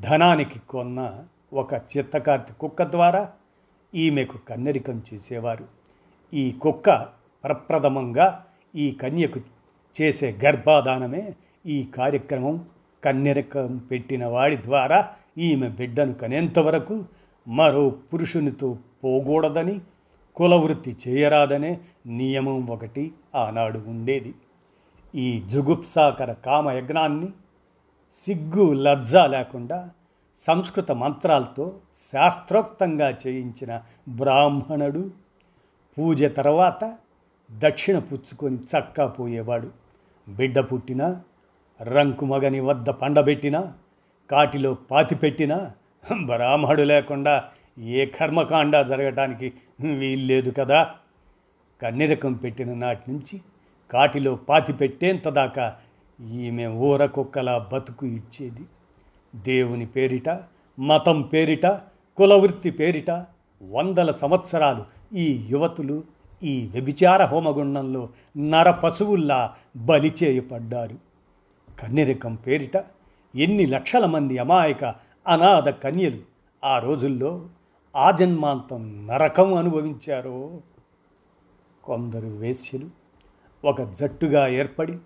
ధనానికి 0.00 0.58
కొన్న 0.58 1.24
ఒక 1.52 1.74
చిత్తకార్తి 1.74 2.52
కుక్క 2.52 2.82
ద్వారా 2.82 3.32
ఈమెకు 3.94 4.38
కన్నెరికం 4.38 5.02
చేసేవారు. 5.14 5.64
ఈ 6.34 6.52
కుక్క 6.52 6.90
ప్రప్రథమంగా 7.44 8.46
ఈ 8.76 8.90
కన్యకు 8.90 9.40
చేసే 10.00 10.38
గర్భాధానమే 10.44 11.34
ఈ 11.66 11.84
కార్యక్రమం 11.84 12.64
కన్నెరకం 13.04 13.76
పెట్టిన 13.76 14.26
వాడి 14.26 14.62
ద్వారా 14.62 15.14
ఈమె 15.38 15.68
బిడ్డను 15.68 16.14
కనేంతవరకు 16.14 17.04
మరో 17.48 17.90
పురుషునితో 17.90 18.78
పోకూడదని 19.04 19.80
కులవృత్తి 20.36 20.96
చేయరాదనే 21.08 21.80
నియమం 22.06 22.66
ఒకటి 22.66 23.12
ఆనాడు 23.34 23.78
ఉండేది. 23.78 24.34
ఈ 25.14 25.42
జుగుప్సాకర 25.50 26.32
కామయజ్ఞాన్ని 26.32 27.28
సిగ్గు 28.26 28.72
లజ్జ 28.72 29.16
లేకుండా 29.16 29.90
సంస్కృత 30.46 30.90
మంత్రాలతో 30.92 31.80
శాస్త్రోక్తంగా 32.12 33.18
చేయించిన 33.26 33.80
బ్రాహ్మణుడు 34.08 35.10
పూజ 35.98 36.24
తర్వాత 36.24 36.96
దక్షిణ 37.50 37.98
పుచ్చుకొని 37.98 38.56
చక్కా 38.56 39.06
పోయేవాడు. 39.06 39.70
బిడ్డ 40.28 40.60
పుట్టినా 40.60 41.22
రంకుమగని 41.82 42.60
వద్ద 42.60 42.88
పండబెట్టినా 42.90 43.72
కాటిలో 44.30 44.74
పాతిపెట్టినా 44.74 45.70
బ్రాహ్మడు 46.24 46.82
లేకుండా 46.82 47.44
ఏ 47.78 48.06
కర్మకాండ 48.06 48.82
జరగటానికి 48.82 49.52
వీల్లేదు 49.98 50.50
కదా. 50.50 50.94
కన్నెరకం 51.82 52.32
పెట్టిన 52.32 52.74
నాటి 52.74 53.10
నుంచి 53.10 53.40
కాటిలో 53.90 54.34
పాతి 54.34 54.72
పెట్టేంత 54.72 55.28
దాకా 55.28 55.76
ఈమె 56.32 56.66
ఊరకుక్కలా 56.66 57.68
బతుకు 57.72 58.06
ఇచ్చేది. 58.06 58.62
దేవుని 59.36 59.86
పేరిట 59.86 60.40
మతం 60.78 61.22
పేరిట 61.22 61.66
కులవృత్తి 62.16 62.70
పేరిట 62.70 63.10
వందల 63.62 64.12
సంవత్సరాలు 64.12 64.84
ఈ 65.16 65.46
యువతులు 65.50 66.02
ఈ 66.42 66.68
వ్యభిచార 66.72 67.24
హోమగుండంలో 67.24 68.08
నర 68.36 68.70
పశువుల్లా 68.70 69.54
బలి 69.76 70.14
చేయబడ్డారు 70.22 71.11
కన్నెరకం 71.82 72.34
పేరిట 72.34 72.84
ఎన్ని 73.36 73.66
లక్షల 73.66 74.06
మంది 74.06 74.38
అమాయక 74.38 74.84
అనాథ 75.28 75.68
కన్యలు 75.68 76.18
ఆ 76.64 76.78
రోజుల్లో 76.78 77.48
ఆజన్మాంతం 77.96 79.06
నరకం 79.06 79.54
అనుభవించారో? 79.54 80.60
కొందరు 81.84 82.26
వేశ్యలు 82.26 82.86
ఒక 83.64 83.82
జట్టుగా 83.82 84.48
ఏర్పడి 84.48 84.98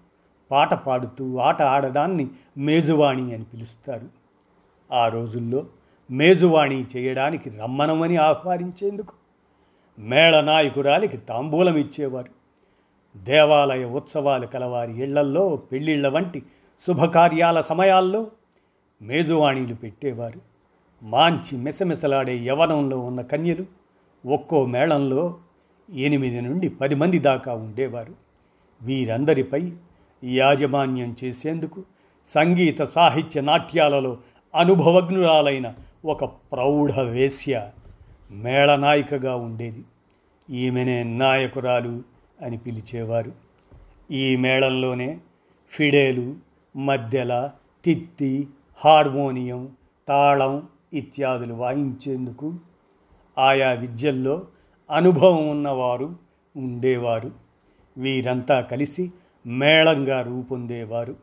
పాట 0.50 0.74
పాడుతూ 0.74 1.36
ఆట 1.36 1.62
ఆడడాన్ని 1.62 2.28
మేజువాణి 2.58 3.34
అని 3.34 3.44
పిలుస్తారు. 3.44 4.08
ఆ 4.92 5.08
రోజుల్లో 5.08 5.66
మేజువాణి 6.10 6.86
చేయడానికి 6.96 7.50
రమ్మనమని 7.50 8.16
ఆహ్వానించేందుకు 8.16 9.12
మేళనాయకురాలికి 9.98 11.16
తాంబూలం 11.16 11.76
ఇచ్చేవారు. 11.76 12.36
దేవాలయ 13.18 13.84
ఉత్సవాలు 13.84 14.46
కలవారి 14.46 15.02
ఇళ్ళల్లో 15.02 15.56
పెళ్ళిళ్ళ 15.56 16.08
వంటి 16.08 16.42
శుభకార్యాల 16.86 17.60
సమయాల్లో 17.60 18.30
మేజువాణీలు 19.02 19.74
పెట్టేవారు. 19.74 20.40
మాంచి 21.02 21.58
మెసమెసలాడే 21.58 22.36
యవనంలో 22.36 22.98
ఉన్న 22.98 23.20
కన్యలు 23.20 23.66
ఒక్కో 24.26 24.66
మేళంలో 24.66 25.38
ఎనిమిది 25.94 26.40
నుండి 26.40 26.68
పది 26.68 26.94
మంది 26.94 27.18
దాకా 27.18 27.54
ఉండేవారు. 27.54 28.14
వీరందరిపై 28.82 29.72
యాజమాన్యం 30.24 31.16
చేసేందుకు 31.24 31.84
సంగీత 32.34 32.82
సాహిత్య 32.84 33.40
నాట్యాలలో 33.40 34.16
అనుభవజ్ఞురాలైన 34.54 35.74
ఒక 36.04 36.24
ప్రౌఢ 36.24 37.00
వేశ్య 37.00 37.70
మేళనాయికగా 38.30 39.36
ఉండేది. 39.36 39.84
ఈమెనే 40.50 41.02
నాయకురాలు 41.02 42.02
అని 42.42 42.58
పిలిచేవారు. 42.58 43.32
ఈ 44.10 44.36
మేళంలోనే 44.36 45.18
ఫిడేలు 45.70 46.45
మద్దెల 46.76 47.50
తిత్తి 47.84 48.48
హార్మోనియం 48.76 49.76
తాళం 50.08 50.68
ఇత్యాదులు 50.92 51.54
వాయించేందుకు 51.54 52.54
ఆయా 53.38 53.72
విద్యల్లో 53.72 54.46
అనుభవం 54.90 55.48
ఉన్నవారు 55.48 56.16
ఉండేవారు. 56.56 57.30
వీరంతా 57.98 58.60
కలిసి 58.60 59.12
మేళంగా 59.46 60.22
రూపొందేవారు. 60.22 61.16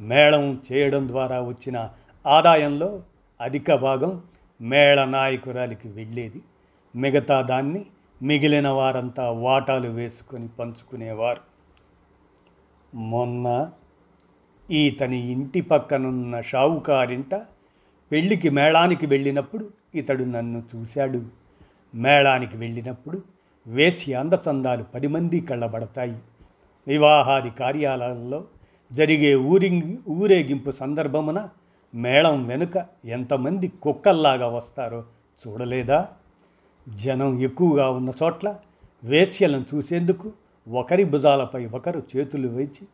మేళం 0.00 0.62
చేయడం 0.72 1.08
ద్వారా 1.08 1.40
వచ్చిన 1.40 1.90
ఆదాయంలో 2.26 3.02
అధిక 3.40 3.74
భాగం 3.74 4.22
మేళ 4.60 5.04
నాయకురాలికి 5.04 5.88
వెళ్ళేది. 5.88 6.42
మిగతా 6.96 7.42
దాన్ని 7.42 7.86
మిగిలిన 8.22 8.68
వారంతా 8.68 9.30
వాటాలు 9.30 9.88
వేసుకొని 9.88 10.48
పంచుకునేవారు. 10.48 11.40
మొన్న 12.96 13.70
ఈతని 14.70 15.32
ఇంటి 15.32 15.60
పక్కనున్న 15.60 16.40
షావుకారింట 16.40 17.34
పెళ్ళికి 18.12 18.48
మేళానికి 18.48 19.06
వెళ్ళినప్పుడు 19.06 19.70
ఇతడు 19.94 20.24
నన్ను 20.24 20.62
చూశాడు. 20.76 21.22
మేళానికి 21.94 22.56
వెళ్ళినప్పుడు 22.56 23.22
వేసి 23.66 24.14
అందచందాలు 24.14 24.82
పది 24.82 25.06
మంది 25.06 25.40
కళ్ళబడతాయి. 25.40 26.16
వివాహాది 26.86 27.50
కార్యాలయాల్లో 27.50 28.44
జరిగే 28.92 29.34
ఊరి 29.34 29.98
ఊరేగింపు 30.08 30.70
సందర్భమున 30.70 31.48
మేళం 31.94 32.46
వెనుక 32.46 32.86
ఎంతమంది 33.04 33.68
కుక్కల్లాగా 33.68 34.46
వస్తారో 34.46 35.04
చూడలేదా? 35.48 36.08
జనం 36.88 37.40
ఎక్కువగా 37.40 37.90
ఉన్న 37.90 38.12
చోట్ల 38.22 38.56
వేశ్యలను 39.04 39.64
చూసేందుకు 39.74 40.32
ఒకరి 40.68 41.04
భుజాలపై 41.04 41.66
ఒకరు 41.66 42.02
చేతులు 42.16 42.48
వేచి 42.48 42.86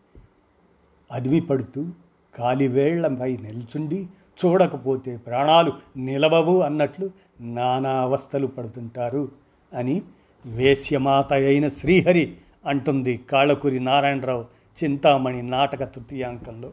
పడుతూ 1.40 1.86
కాలివేళ్ళపై 2.34 3.36
నిల్చుండి 3.36 4.06
చూడకపోతే 4.44 5.16
ప్రాణాలు 5.16 5.72
నిలవవు 5.96 6.60
అన్నట్లు 6.60 7.10
నానా 7.40 7.90
అవస్థలు 7.90 8.46
పడుతుంటారు 8.46 9.28
అని 9.74 10.02
వేశ్యమాత 10.46 11.32
అయిన 11.32 11.68
శ్రీహరి 11.68 12.36
అంటుంది 12.66 13.16
కాళకురి 13.16 13.80
నారాయణరావు 13.80 14.44
చింతామణి 14.84 15.42
నాటక 15.42 15.84
తృతీయాంకంలో. 15.84 16.72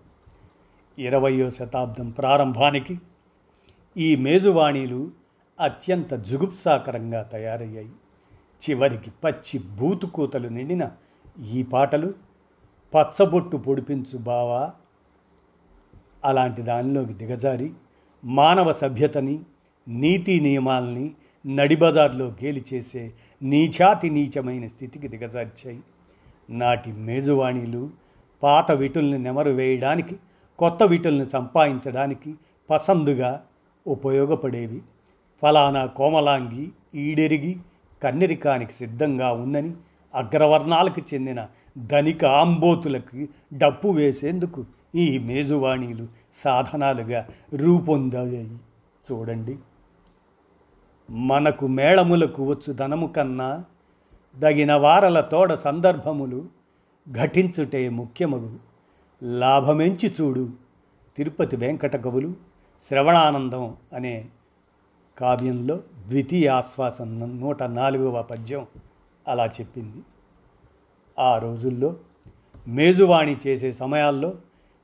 ఇరవయో 0.99 1.49
శతాబ్దం 1.49 2.09
ప్రారంభానికి 2.09 2.99
ఈ 3.97 4.15
మేజువాణీలు 4.15 5.11
అత్యంత 5.59 6.13
జుగుప్సాకరంగా 6.13 7.23
తయారయ్యాయి. 7.23 7.89
చివరికి 8.69 9.11
పచ్చి 9.23 9.59
బూతుకూతలు 9.59 10.47
నిండిన 10.47 10.91
ఈ 11.51 11.63
పాటలు 11.63 12.13
పచ్చబొట్టు 12.95 13.57
పొడిపించు 13.57 14.17
బావా. 14.17 14.71
అలాంటి 16.25 16.61
దానిలోకి 16.61 17.13
దిగజారి 17.13 17.71
మానవ 18.25 18.73
సభ్యతని 18.73 19.39
నీతి 19.87 20.39
నియమాల్ని 20.39 21.11
నడిబజార్లో 21.47 22.25
గేలి 22.25 22.65
చేసే 22.73 23.13
నీచాతి 23.43 24.09
నీచమైన 24.09 24.67
స్థితికి 24.67 25.07
దిగజార్చాయి. 25.07 25.79
నాటి 26.49 26.91
మేజువాణీలు 26.91 27.89
పాత 28.43 28.71
విటుల్ని 28.71 29.17
నెమరు 29.19 29.51
వేయడానికి 29.51 30.15
కొత్త 30.59 30.83
విటుల్ని 30.83 31.29
సంపాదించడానికి 31.29 32.35
పసందుగా 32.69 33.43
ఉపయోగపడేవి. 33.87 34.81
ఫలానా 35.41 35.85
కోమలాంగి 35.85 36.71
ఈడెరిగి 36.95 37.57
కన్నెరికానికి 38.03 38.73
సిద్ధంగా 38.73 39.31
ఉందని 39.31 39.71
అగ్రవర్ణాలకు 40.15 41.01
చెందిన 41.13 41.47
ధనిక 41.77 42.25
ఆంబోతులకు 42.25 43.27
డప్పు 43.57 43.87
వేసేందుకు 43.87 44.65
ఈ 44.95 45.17
మేజువాణీలు 45.17 46.07
సాధనాలుగా 46.33 47.27
రూపొందాయి. 47.53 48.57
చూడండి. 49.11 49.57
మనకు 51.09 51.67
మేళములకు 51.67 52.43
వచ్చు 52.43 52.73
ధనము 52.73 53.07
కన్నా 53.07 53.63
దగిన 54.37 54.73
వారల 54.73 55.21
తోడ 55.21 55.53
సందర్భములు 55.53 56.45
ఘటించుటే 57.11 57.89
ముఖ్యమగు 57.89 58.59
లాభమెంచి 59.23 60.15
చూడు. 60.21 60.49
తిరుపతి 61.17 61.55
వెంకట 61.55 61.95
కవులు 61.95 62.33
శ్రవణానందం 62.89 63.75
అనే 63.93 64.25
కావ్యంలో 65.17 65.75
ద్వితీయ 66.07 66.49
ఆశ్వాసం 66.49 67.39
నూట 67.39 67.63
నాలుగవ 67.63 68.21
పద్యం 68.21 68.65
అలా 69.27 69.45
చెప్పింది. 69.45 69.97
ఆ 71.19 71.37
రోజుల్లో 71.37 71.95
మేజువాణి 72.67 73.37
చేసే 73.47 73.71
సమయాల్లో 73.71 74.33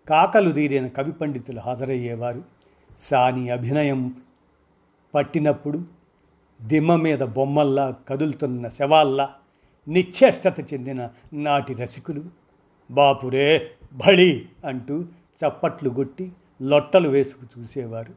కాకలు 0.10 0.52
తీరిన 0.52 0.88
కవి 0.88 1.12
పండితులు 1.12 1.60
హాజరయ్యేవారు. 1.60 2.44
సాని 3.00 3.50
అభినయం 3.50 4.15
పట్టినప్పుడు 5.15 5.84
దిమ్మ 6.62 6.96
మీద 6.96 7.20
బొమ్మల్లా 7.20 7.96
కదులుతున్న 8.10 8.70
శవాల్లా 8.70 9.34
నిశ్చేష్టత 9.88 10.74
చెందిన 10.74 11.10
నాటి 11.34 11.74
రసికులు 11.74 12.24
బాపురే 12.91 13.72
బళి 13.94 14.46
అంటూ 14.65 15.04
చప్పట్లు 15.41 15.89
కొట్టి 15.89 16.32
లొట్టలు 16.62 17.10
వేసుకు 17.10 17.60
చూసేవారు. 17.60 18.13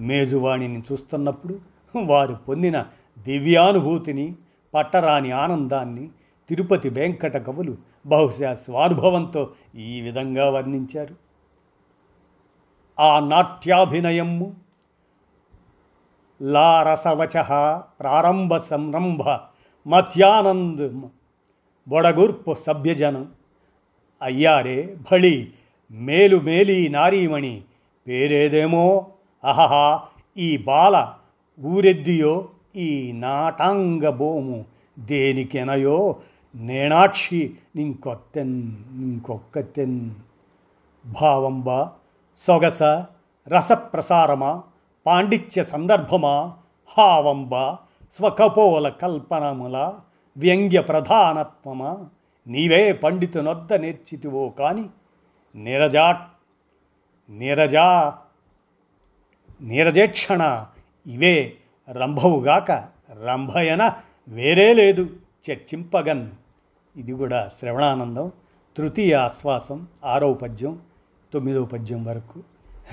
మేజువాణిని 0.00 0.82
చూస్తున్నప్పుడు 0.92 1.60
వారు 2.04 2.38
పొందిన 2.48 2.86
దివ్యానుభూతిని 3.18 4.34
పట్టరాని 4.74 5.30
ఆనందాన్ని 5.30 6.08
తిరుపతి 6.48 6.88
వెంకట 6.88 7.36
కవులు 7.36 7.74
బహుశా 8.06 8.54
స్వార్భవంతో 8.54 9.50
ఈ 9.74 10.00
విధంగా 10.00 10.50
వర్ణించారు. 10.50 11.14
ఆ 12.98 13.20
నాట్యాభినయము 13.28 14.56
లారసవచ 16.42 17.42
ప్రారంభ 18.00 18.56
సంరంభ 18.56 19.22
మత్యానంద్ 19.86 21.00
బొడగుర్పు 21.88 22.56
సభ్యజనం 22.66 23.24
అయ్యారే 24.22 24.96
భళి 25.10 25.48
మేలు 25.90 26.36
మేలి 26.36 26.88
నారీమణి 26.88 27.62
పేరేదేమో 28.06 29.06
అహహా 29.44 30.00
ఈ 30.36 30.56
బాల 30.56 31.14
ఊరెద్దియో 31.60 32.48
ఈ 32.76 33.12
నాటాంగ 33.12 34.08
భూము 34.10 34.64
దేనికెనయో 34.98 36.16
నేనాక్షి 36.54 37.54
నింకొత్తెన్ 37.76 38.72
నింకొక్కతెన్. 38.92 40.10
భావంబా 41.06 41.92
సొగస 42.46 42.82
రసప్రసారమా 43.48 44.62
పాండిత్య 45.06 45.64
సందర్భమా 45.64 46.54
హావంబా 46.86 47.78
స్వకపోల 48.16 48.88
కల్పనముల 48.88 49.94
వ్యంగ్య 50.36 50.80
ప్రధానత్వమా. 50.80 52.06
నీవే 52.46 52.92
పండితునొద్ద 52.92 53.72
నేర్చితివో 53.72 54.48
కాని 54.48 54.88
నిరజా 55.54 56.26
నిరజా 57.30 58.14
నీరజేక్షణ 59.60 60.66
ఇవే 61.06 61.52
రంభవుగాక 61.90 62.70
రంభయన 63.26 64.02
వేరే 64.28 64.72
లేదు. 64.72 65.08
చర్చింపగన్. 65.50 66.30
ఇది 66.96 67.12
కూడా 67.12 67.50
శ్రవణానందం. 67.58 68.32
తృతీయ 68.76 69.14
ఆశ్వాసం 69.14 69.86
ఆరవ 70.04 70.32
పద్యం 70.34 70.80
తొమ్మిదవ 71.34 71.64
పద్యం 71.64 72.04
వరకు. 72.04 72.42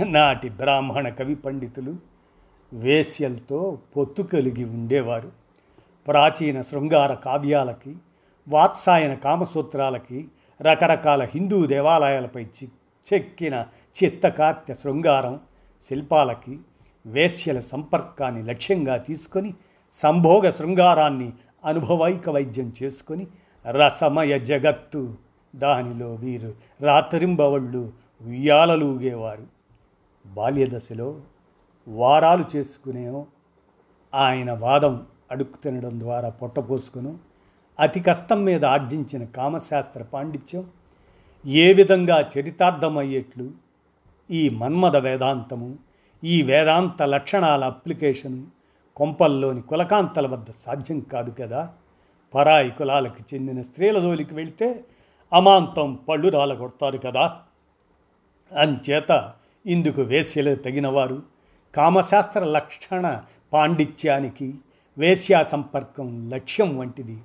నాటి 0.03 0.49
బ్రాహ్మణ 0.49 1.09
కవి 1.09 1.35
పండితులు 1.35 1.95
వేశ్యలతో 2.73 3.79
పొత్తు 3.97 4.21
కలిగి 4.21 4.63
ఉండేవారు. 4.63 5.31
ప్రాచీన 6.07 6.61
శృంగార 6.61 7.13
కావ్యాలకి 7.13 7.95
వాత్సాయన 8.47 9.13
కామసూత్రాలకి 9.13 10.27
రకరకాల 10.61 11.23
హిందూ 11.23 11.65
దేవాలయాలపై 11.65 12.45
చి 12.45 12.69
చెక్కిన 13.13 13.65
చిత్తకార్త్య 14.03 14.73
శృంగారం 14.73 15.39
శిల్పాలకి 15.89 16.59
వేశ్యల 17.05 17.59
సంపర్కాన్ని 17.59 18.43
లక్ష్యంగా 18.43 18.97
తీసుకొని 18.97 19.53
సంభోగ 19.93 20.49
శృంగారాన్ని 20.49 21.33
అనుభవైక 21.63 22.29
వైద్యం 22.29 22.73
చేసుకొని 22.83 23.27
రసమయ 23.65 24.39
జగత్తు 24.39 25.01
దానిలో 25.55 26.15
వీరు 26.15 26.51
రాత్రింబవళ్ళు 26.81 27.81
ఉయ్యాలలుగేవారు 28.21 29.45
బాల్యదశలో 30.25 31.09
వారాలు 31.87 32.45
చేసుకునే 32.55 33.05
ఆయన 34.13 34.51
వాదం 34.53 34.95
అడుక్కు 35.31 35.57
తినడం 35.63 35.99
ద్వారా 35.99 36.29
పొట్టపోసుకును 36.29 37.19
అతి 37.79 37.99
కష్టం 37.99 38.45
మీద 38.45 38.65
ఆర్జించిన 38.65 39.23
కామశాస్త్ర 39.23 40.01
పాండిత్యం 40.03 40.63
ఏ 41.45 41.73
విధంగా 41.73 42.17
చరితార్థమయ్యేట్లు 42.33 43.45
ఈ 44.29 44.49
మన్మద 44.49 44.95
వేదాంతము 44.97 45.69
ఈ 46.23 46.41
వేదాంత 46.41 47.01
లక్షణాల 47.03 47.63
అప్లికేషను 47.63 48.43
కొంపల్లోని 48.95 49.61
కులకాంతల 49.61 50.27
వద్ద 50.27 50.45
సాధ్యం 50.65 50.99
కాదు 50.99 51.35
కదా. 51.39 51.73
పరాయి 52.35 52.71
కులాలకు 52.71 53.35
చెందిన 53.35 53.61
స్త్రీల 53.61 53.99
జోలికి 53.99 54.33
వెళ్తే 54.33 54.83
అమాంతం 55.33 55.99
పళ్ళు 56.09 56.29
రాలగొడతారు 56.29 56.97
కదా. 56.97 57.41
అంచేత 58.57 59.33
ఇందుకు 59.65 60.01
వేశ్యలు 60.01 60.55
తగినవారు. 60.55 61.23
కామశాస్త్ర 61.75 62.43
లక్షణ 62.43 63.21
పాండిత్యానికి 63.53 64.53
వేశ్యా 64.97 65.43
సంపర్కం 65.43 66.29
లక్ష్యం 66.29 66.77
వంటిది. 66.77 67.17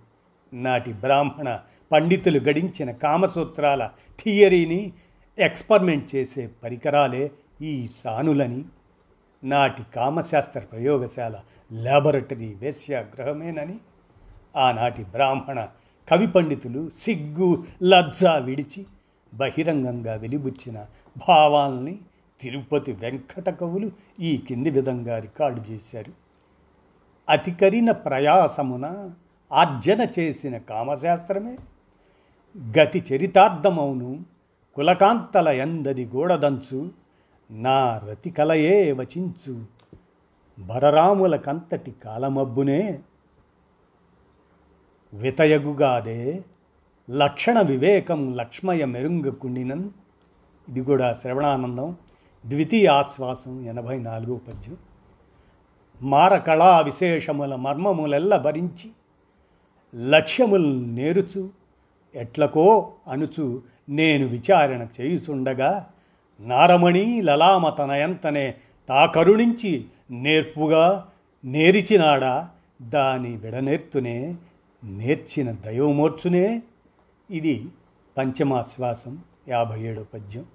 నాటి 0.53 0.93
బ్రాహ్మణ 0.93 1.61
పండితులు 1.93 2.39
గడించిన 2.39 2.91
కామసూత్రాల 2.91 3.91
థియరీని 4.25 4.93
ఎక్స్పరిమెంట్ 5.39 6.15
చేసే 6.15 6.51
పరికరాలే 6.65 7.31
ఈ 7.63 7.89
సానులని. 8.05 8.65
నాటి 9.45 9.83
కామశాస్త్ర 9.95 10.61
ప్రయోగశాల 10.61 11.37
ల్యాబొరేటరీ 11.73 12.55
వేశ్యాగ్రహమేనని. 12.55 13.79
ఆనాటి 14.57 15.05
బ్రాహ్మణ 15.05 15.69
కవి 16.11 16.27
పండితులు 16.27 16.91
సిగ్గు 17.01 17.65
లజ్జ 17.83 18.25
విడిచి 18.25 18.87
బహిరంగంగా 19.35 20.15
వెలిబుచ్చిన 20.15 20.87
భావాల్ని 21.29 21.99
తిరుపతి 22.43 22.93
వెంకట 22.93 23.51
కవులు 23.51 23.91
ఈ 24.21 24.37
కింది 24.37 24.71
విధంగా 24.71 25.19
రికార్డు 25.19 25.61
చేశారు. 25.71 26.13
అతికరిన 27.29 27.91
ప్రయాసమున 27.91 29.11
ఆర్జన 29.53 30.07
చేసిన 30.19 30.59
కామశాస్త్రమే. 30.59 31.59
గతి 32.79 33.05
చరితార్థమౌను 33.13 34.25
కులకాంతల 34.75 35.49
ఎందది 35.49 36.05
గూడదంచు 36.05 36.91
నా 37.51 37.99
రతి 37.99 38.31
కలయే 38.31 38.93
వచించు 38.93 39.78
బరరాముల 40.59 41.37
కంతటి 41.37 41.95
కాలమబ్బునే 42.05 42.99
వితయగుగాదే 45.15 46.45
లక్షణ 47.11 47.61
వివేకం 47.61 48.37
లక్ష్మయ 48.37 48.85
మెరుంగకుండినన్ 48.85 49.91
ఇది 50.69 50.83
కూడా 50.83 51.19
శ్రవణానందం. 51.23 51.97
ద్వితీయ 52.47 52.87
ఆశ్వాసం 52.87 53.67
ఎనభై 53.67 53.99
నాలుగో 53.99 54.35
పద్యం. 54.35 54.77
మారకళా 56.03 56.81
విశేషముల 56.81 57.55
మర్మములెల్ల 57.55 58.37
భరించి 58.37 58.91
లక్ష్యములు 59.95 60.87
నేరుచు 60.87 61.51
ఎట్లకో 62.15 62.93
అనుచు 63.09 63.63
నేను 63.89 64.27
విచారణ 64.27 64.87
చేయుచుండగా 65.01 65.87
నారమణి 66.41 67.23
లలామతనయంతనే 67.23 68.55
తా 68.89 69.07
కరుణించి 69.07 69.85
నేర్పుగా 70.11 71.09
నేరిచినాడా? 71.45 72.51
దాని 72.83 73.37
విడనేర్తునే 73.37 74.35
నేర్చిన 74.85 75.53
దైవమోర్చునే. 75.53 76.63
ఇది 77.31 77.67
పంచమాశ్వాసం 78.17 79.19
యాభై 79.49 79.81
ఏడో 79.81 80.07
పద్యం. 80.15 80.47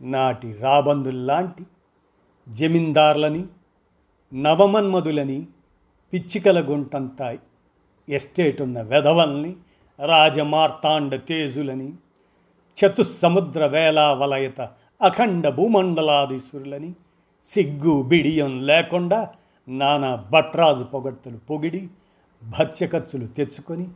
నాటి 0.00 0.52
రాబందుల్లాంటి 0.52 1.64
జమీందార్లని 2.52 3.44
నవమన్మధులని 4.34 5.46
పిచ్చికల 6.12 6.72
గుంటంతా 6.72 7.38
ఎస్టేట్ 8.08 8.62
ఉన్న 8.62 8.80
వెధవల్ని 8.82 9.56
రాజమార్తాండ 10.06 11.16
తేజులని 11.16 11.92
చతుస్సముద్ర 12.78 13.66
వేలా 13.66 14.12
వలయత 14.12 14.60
అఖండ 15.02 15.48
భూమండలాధీశ్వరులని 15.48 16.92
సిగ్గు 17.54 18.02
బిడియం 18.02 18.66
లేకుండా 18.66 19.30
నానా 19.68 20.14
భట్రాజు 20.14 20.84
పొగడ్తలు 20.84 21.36
పొగిడి 21.36 21.88
భత్య 22.42 22.86
ఖర్చులు 22.86 23.26
తెచ్చుకొని 23.26 23.88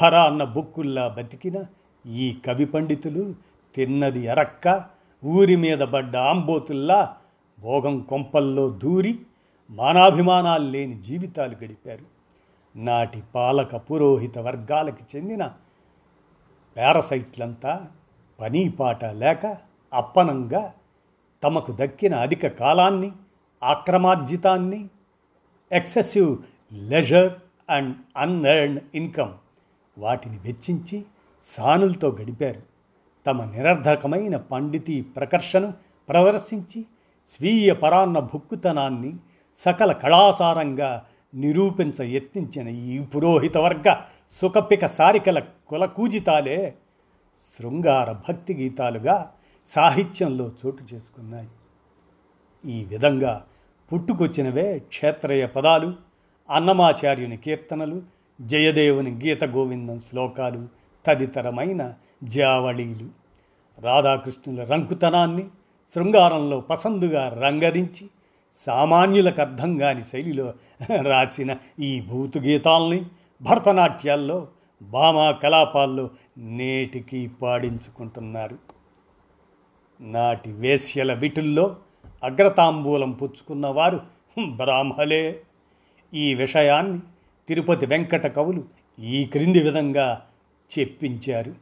ఫరాన్న 0.00 0.44
బుక్కుల్లా 0.44 1.08
బతికిన 1.08 1.64
ఈ 2.06 2.36
కవి 2.46 2.66
పండితులు 2.66 3.34
తిన్నది 3.76 4.28
అరక్క 4.28 4.84
ఊరి 5.24 5.56
మీద 5.56 5.78
పడ్డ 5.78 6.16
ఆంబోతుల్లా 6.16 7.16
భోగం 7.60 8.00
కొంపల్లో 8.00 8.70
దూరి 8.70 9.18
మానాభిమానాలు 9.70 10.70
లేని 10.70 11.02
జీవితాలు 11.02 11.56
గడిపారు. 11.64 12.04
నాటి 12.76 13.22
పాలక 13.34 13.76
పురోహిత 13.76 14.38
వర్గాలకు 14.38 15.16
చెందిన 15.16 15.50
పారసైట్లంతా 16.76 17.86
పని 18.40 18.68
పాట 18.68 19.04
లేక 19.04 19.56
అప్పనంగా 19.92 20.72
తమకు 21.44 21.76
దక్కిన 21.80 22.14
అధిక 22.14 22.46
కాలాన్ని 22.46 23.12
ఆక్రమార్జితాన్ని 23.62 24.88
excessive 25.72 26.36
leisure 26.72 27.32
and 27.70 27.96
unearned 28.16 28.78
income 28.94 29.32
వాటిని 29.98 30.38
వెచ్చించి 30.38 31.04
సానులతో 31.46 32.16
గడిపారు. 32.20 32.62
తమ 33.26 33.44
నిరర్ధకమైన 33.44 34.36
పండితి 34.36 35.02
ప్రకర్షను 35.02 35.74
ప్రదర్శించి 36.08 36.84
స్వీయ 37.30 37.72
పరాన్న 37.72 38.18
భుక్కుతనాన్ని 38.18 39.14
సకల 39.58 39.92
కళాసారంగా 39.92 41.04
నిరూపించ 41.34 42.04
యత్నించిన 42.04 42.68
ఈ 42.68 42.98
పురోహిత 43.00 43.56
వర్గ 43.56 43.96
సుఖపిక 44.42 44.86
సారికల 44.86 45.38
కులకూజితాలే 45.38 46.74
శృంగార 47.60 48.12
భక్తి 48.12 48.54
గీతాలుగా 48.54 49.32
సాహిత్యంలో 49.68 50.52
చోటు 50.66 50.94
చేసుకున్నాయి. 50.94 51.48
ఈ 52.72 52.84
విధంగా 52.84 53.44
పుట్టుకొచ్చినవే 53.92 54.78
క్షేత్రయ 54.78 55.46
పదాలు 55.46 55.94
అన్నమాచార్యుని 56.50 57.36
కీర్తనలు 57.36 58.02
జయదేవుని 58.40 59.10
గీత 59.10 59.44
గోవిందం 59.44 60.00
శ్లోకాలు 60.00 60.68
తదితరమైన 61.06 61.94
జావళీలు. 62.24 63.08
రాధాకృష్ణుల 63.78 64.64
రంకుతనాన్ని 64.64 65.44
శృంగారంలో 65.94 66.60
పసందుగా 66.60 67.28
రంగరించి 67.28 68.08
సామాన్యులకు 68.66 69.40
అర్థం 69.40 69.78
కాని 69.78 70.04
శైలిలో 70.04 70.54
రాసిన 71.02 71.56
ఈ 71.80 72.00
భూతు 72.00 72.38
గీతాల్ని 72.38 73.06
భరతనాట్యాల్లో 73.42 74.48
భామా 74.82 75.30
కలాపాల్లో 75.30 76.10
నేటికి 76.38 77.30
పాడించుకుంటున్నారు. 77.42 78.58
నాటి 80.00 80.52
వేశ్యల 80.52 81.14
విటుల్లో 81.14 81.76
అగ్రతాంబూలం 82.24 83.12
పుచ్చుకున్నవారు 83.12 84.00
బ్రాహ్మలే. 84.40 85.40
ఈ 86.14 86.34
విషయాన్ని 86.34 87.00
తిరుపతి 87.48 87.86
వెంకట 87.86 88.26
కవులు 88.26 88.64
ఈ 89.00 89.24
క్రింది 89.24 89.62
విధంగా 89.62 90.22
చెప్పించారు. 90.78 91.54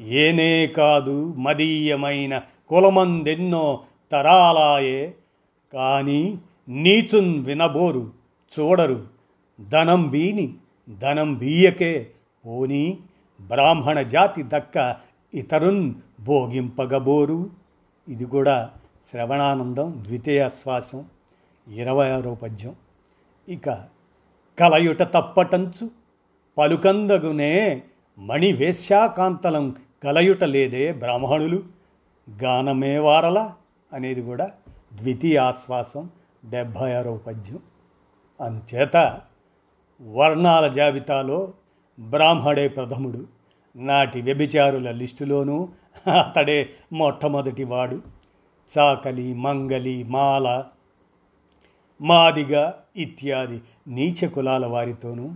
ఏనే 0.00 0.66
కాదు 0.66 1.34
మదీయమైన 1.38 2.42
కులమందెన్నో 2.68 3.84
తరాలాయే 4.12 5.14
కానీ 5.72 6.38
నీచున్ 6.68 7.44
వినబోరు 7.44 8.12
చూడరు. 8.60 9.06
ధనం 9.68 10.08
బీని 10.08 10.54
ధనం 10.98 11.34
బీయకే 11.34 12.10
పోనీ 12.46 12.98
బ్రాహ్మణ 13.40 14.02
జాతి 14.02 14.42
దక్క 14.42 14.96
ఇతరున్ 15.34 15.94
భోగింపగబోరు 16.24 17.50
ఇది 18.08 18.24
కూడా 18.24 18.70
శ్రవణానందం 19.10 20.04
ద్వితీయ 20.06 20.48
శ్వాసం 20.48 21.04
ఇరవై 21.74 22.10
ఆరో 22.10 22.34
పద్యం. 22.34 22.76
ఇక 23.48 23.70
కలయుట 24.58 25.02
తప్పటంచు 25.02 25.90
పలుకందగునే 26.58 27.82
మణి 28.18 28.52
వేశ్యాకాంతలం 28.52 29.76
కలయుట 30.04 30.44
లేదే 30.44 30.92
బ్రాహ్మణులు. 30.92 31.62
గానమే 32.42 32.98
వారల 32.98 33.50
అనేది 33.92 34.22
కూడా 34.22 34.50
ద్వితీయ 34.94 35.38
ఆశ్వాసం 35.38 36.10
డెబ్భై 36.50 36.94
ఆరో 36.94 37.16
పద్యం. 37.16 37.58
అంచేత 38.40 39.20
వర్ణాల 40.02 40.68
జాబితాలో 40.68 41.52
బ్రాహ్మడే 42.00 42.68
ప్రథముడు. 42.68 43.26
నాటి 43.76 44.20
వ్యభిచారుల 44.20 44.90
లిస్టులోనూ 44.90 45.68
అతడే 46.20 46.70
మొట్టమొదటివాడు 46.92 48.02
చాకలి 48.78 49.34
మంగలి 49.34 50.04
మాల 50.04 50.64
మాదిగ 52.00 52.70
ఇత్యాది 52.96 53.60
నీచ 53.88 54.28
కులాల 54.28 54.66
వారితోనూ 54.66 55.30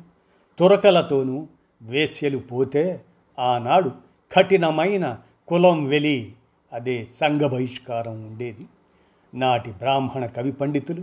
తురకలతోనూ 0.59 1.47
వేశ్యలు 1.83 2.39
పోతే 2.39 3.05
ఆనాడు 3.39 3.91
కఠినమైన 4.33 5.19
కులం 5.49 5.85
వెలి. 5.85 6.33
అదే 6.73 7.07
సంఘ 7.21 7.41
బహిష్కారం 7.41 8.27
ఉండేది. 8.27 8.67
నాటి 9.35 9.71
బ్రాహ్మణ 9.71 10.27
కవి 10.27 10.53
పండితులు 10.53 11.03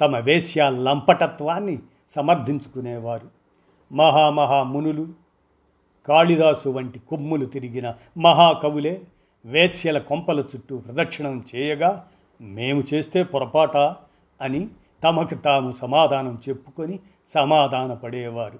తమ 0.00 0.18
వేశ్య 0.18 0.70
లంపటత్వాన్ని 0.70 1.78
సమర్థించుకునేవారు. 2.14 3.28
మహామహా 3.94 4.62
మునులు 4.62 5.08
కాళిదాసు 6.08 6.68
వంటి 6.68 6.98
కొమ్ములు 6.98 7.46
తిరిగిన 7.46 7.94
మహాకవులే 8.18 9.02
వేశ్యల 9.44 9.98
కొంపల 9.98 10.40
చుట్టూ 10.40 10.78
ప్రదక్షిణం 10.78 11.44
చేయగా 11.56 12.06
మేము 12.40 12.82
చేస్తే 12.94 13.22
పొరపాట 13.22 13.76
అని 14.40 14.68
తమకు 15.04 15.34
తాము 15.34 15.72
సమాధానం 15.72 16.42
చెప్పుకొని 16.48 16.98
సమాధాన 17.34 17.94
పడేవారు 17.94 18.58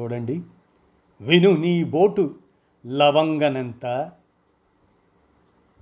చూడండి 0.00 0.40
విను 1.20 1.56
నీ 1.56 1.84
బోటు 1.84 2.34
లవంగనంత. 2.86 4.10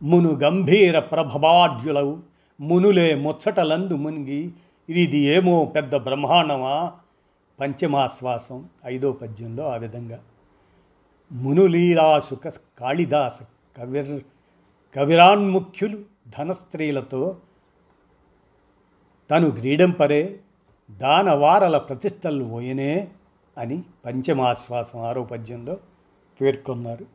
మును 0.03 0.31
గంభీర 0.33 0.99
ప్రభవాడ్యులవు 0.99 2.19
మునులే 2.61 3.15
ముచ్చటలందు 3.15 3.95
మునిగి 3.95 4.53
ఇది 4.89 5.19
ఏమో 5.19 5.65
పెద్ద 5.65 5.97
బ్రహ్మాండమా? 5.97 6.93
పంచమాశ్వాసం 7.61 8.69
ఐదో 8.87 9.13
పద్యంలో 9.13 9.69
ఆ 9.69 9.77
విధంగా. 9.77 10.19
మునులీలాసుక 11.33 12.49
కాళిదాస 12.49 13.39
కవిర్ 13.77 14.21
కవిరాన్ముఖ్యులు 14.97 15.99
ధనస్త్రీలతో 16.39 17.37
తను 19.31 19.47
గ్రీడంపరే 19.47 20.41
దానవారల 20.91 21.79
ప్రతిష్టలు 21.79 22.45
పోయనే 22.45 23.09
అని 23.59 23.83
పంచమాశ్వాసం 24.05 25.01
ఆరో 25.01 25.25
పద్యంలో 25.25 25.77
పేర్కొన్నారు. 26.41 27.07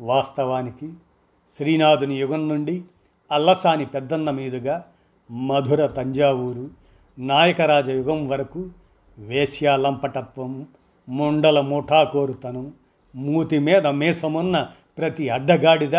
వాస్తవానికి 0.00 0.92
శ్రీనాథుని 1.56 2.14
యుగం 2.14 2.48
నుండి 2.48 2.84
అల్లసాని 3.32 3.86
పెద్దన్న 3.86 4.30
మీదుగా 4.30 4.84
మధుర 5.30 5.86
తంజావూరు 5.86 6.70
నాయకరాజ 7.18 7.88
యుగం 7.88 8.28
వరకు 8.28 8.70
వేశ్యాలంపటత్వం 9.18 10.66
ముండల 11.08 11.60
ముఠాకోరుతనం 11.60 12.72
మూతి 13.14 13.58
మీద 13.58 13.86
మేసమున్న 13.86 14.68
ప్రతి 14.98 15.28
అడ్డగాడిద 15.28 15.96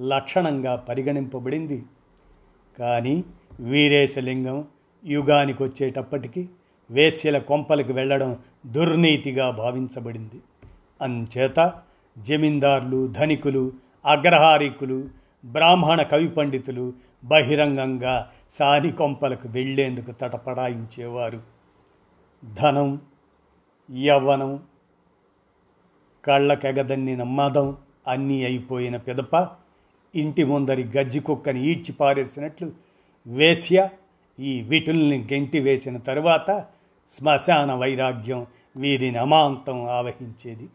లక్షణంగా 0.00 0.76
పరిగణింపబడింది. 0.76 1.84
కానీ 2.78 3.24
వీరేశలింగం 3.60 4.64
యుగానికి 5.04 5.62
వచ్చేటప్పటికి 5.62 6.48
వేశ్యల 6.90 7.38
కొంపలకు 7.38 7.92
వెళ్ళడం 7.92 8.38
దుర్నీతిగా 8.66 9.50
భావించబడింది. 9.50 10.40
అంచేత 11.02 11.72
జమీందారులు 12.18 13.06
ధనికులు 13.06 13.72
అగ్రహారికులు 14.06 15.08
బ్రాహ్మణ 15.44 16.02
కవి 16.02 16.28
పండితులు 16.28 16.92
బహిరంగంగా 17.24 18.30
సాని 18.58 18.92
కొంపలకు 18.92 19.48
వెళ్ళేందుకు 19.48 20.10
తటపడాయించేవారు. 20.10 21.40
ధనం 22.54 23.00
యవ్వనం 23.96 24.62
కళ్ళకెగదన్నిన 26.24 27.22
మదం 27.22 27.76
అన్నీ 28.08 28.44
అయిపోయిన 28.44 28.96
పిదప 28.96 29.48
ఇంటి 30.14 30.44
ముందరి 30.44 30.84
గజ్జి 30.84 31.20
కుక్కని 31.20 31.66
ఈడ్చి 31.66 31.92
పారేసినట్లు 31.92 32.72
వేశ్య 33.26 33.88
ఈ 34.40 34.60
విటుల్ని 34.60 35.28
గెంటి 35.32 35.60
వేసిన 35.60 35.96
తరువాత 35.96 36.64
శ్మశాన 37.18 37.74
వైరాగ్యం 37.74 38.46
వీరిని 38.76 39.18
అమాంతం 39.18 39.84
ఆవహించేది. 39.84 40.68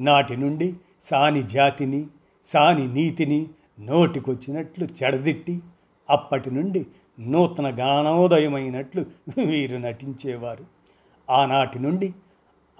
నాటి 0.00 0.36
నుండి 0.36 0.74
సాని 1.04 1.42
జాతిని 1.42 2.06
సాని 2.46 2.94
నీతిని 2.94 3.46
నోటికొచ్చినట్లు 3.80 4.88
చెడదిట్టి 5.02 5.60
అప్పటి 6.10 6.50
నుండి 6.50 6.86
నూతన 7.20 7.78
గానోదయమైనట్లు 7.78 9.06
వీరు 9.44 9.76
నటించేవారు. 9.76 10.64
ఆనాటి 11.30 11.78
నుండి 11.78 12.12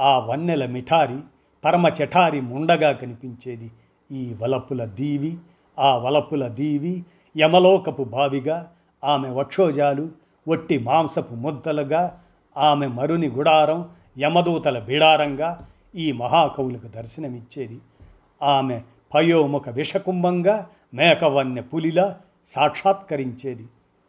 ఆ 0.01 0.19
వన్నెల 0.19 0.67
మిఠారి 0.67 1.19
పరమ 1.65 1.89
చఠారి 1.89 2.41
ముండగా 2.41 2.93
కనిపించేది 2.93 3.71
ఈ 4.13 4.35
వలపుల 4.35 4.85
దీవి 4.85 5.37
ఆ 5.79 5.97
వలపుల 5.97 6.49
దీవి 6.49 7.05
యమలోకపు 7.39 8.03
బావిగా 8.03 8.73
ఆమె 9.05 9.29
వక్షోజాలు 9.29 10.09
ఒట్టి 10.49 10.79
మాంసపు 10.79 11.35
ముద్దలుగా 11.35 12.21
ఆమె 12.57 12.87
మరుని 12.87 13.29
గుడారం 13.29 13.89
యమదూతల 14.19 14.79
బిడారంగా 14.79 15.69
ఈ 15.95 16.13
మహాకవులకు 16.13 16.89
దర్శనమిచ్చేది. 16.89 17.79
ఆమె 18.43 18.81
పయోముఖ 19.15 19.69
విషకుంభంగా 19.69 20.69
మేకవన్నె 20.95 21.63
పులిలా 21.63 22.19
సాక్షాత్కరించేది. 22.55 23.67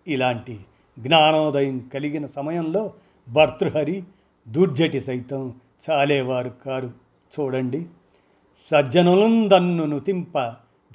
ఇలాంటి 0.07 0.59
జ్ఞానోదయం 0.99 1.79
కలిగిన 1.79 2.25
సమయంలో 2.25 2.93
భర్తృహరి 3.29 4.03
దుర్జటి 4.47 5.01
సైతం 5.01 5.53
చాలేవారు 5.89 6.51
కారు. 6.65 6.91
చూడండి. 7.39 7.85
సజ్జనులందన్నును 8.71 9.99
తింప 9.99 10.39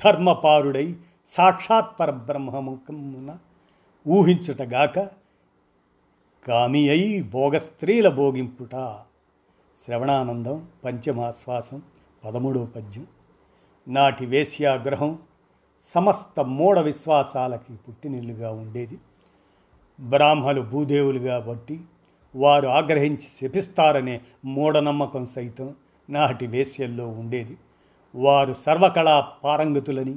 ధర్మపారుడై 0.05 0.97
సాక్షాత్ 1.37 2.01
పరబ్రహ్మముఖమున 2.01 3.39
ఊహించుటగాక 4.09 4.99
కామి 6.47 6.89
అయి 6.89 7.23
భోగస్త్రీల 7.23 8.09
భోగింపుట. 8.09 8.71
శ్రవణానందం 9.87 10.69
పంచమాశ్వాసం 10.85 11.83
పదమూడవ 12.25 12.65
పద్యం. 12.65 13.07
నాటి 13.89 14.27
వేశ్యాగ్రహం 14.27 15.19
సమస్త 15.95 16.41
మూఢ 16.41 16.79
విశ్వాసాలకి 16.79 17.73
పుట్టినిల్లుగా 17.89 18.51
ఉండేది. 18.51 18.99
బ్రాహ్మలు 20.01 20.61
భూదేవులుగా 20.61 21.39
బట్టి 21.39 21.81
వారు 22.37 22.69
ఆగ్రహించి 22.69 23.27
శపిస్తారనే 23.43 24.21
మూఢనమ్మకం 24.45 25.27
సైతం 25.27 25.75
నాటి 26.11 26.47
వేశ్యల్లో 26.47 27.09
ఉండేది. 27.09 27.57
వారు 28.15 28.53
సర్వకళా 28.53 29.29
పారంగతులని 29.45 30.15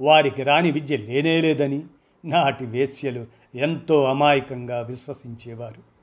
వారికి 0.00 0.42
రాని 0.42 0.70
విద్య 0.70 0.96
లేనేలేదని 0.96 1.82
నాటి 2.24 2.66
వేశ్యలు 2.66 3.26
ఎంతో 3.54 4.04
అమాయకంగా 4.04 4.80
విశ్వసించేవారు. 4.80 5.96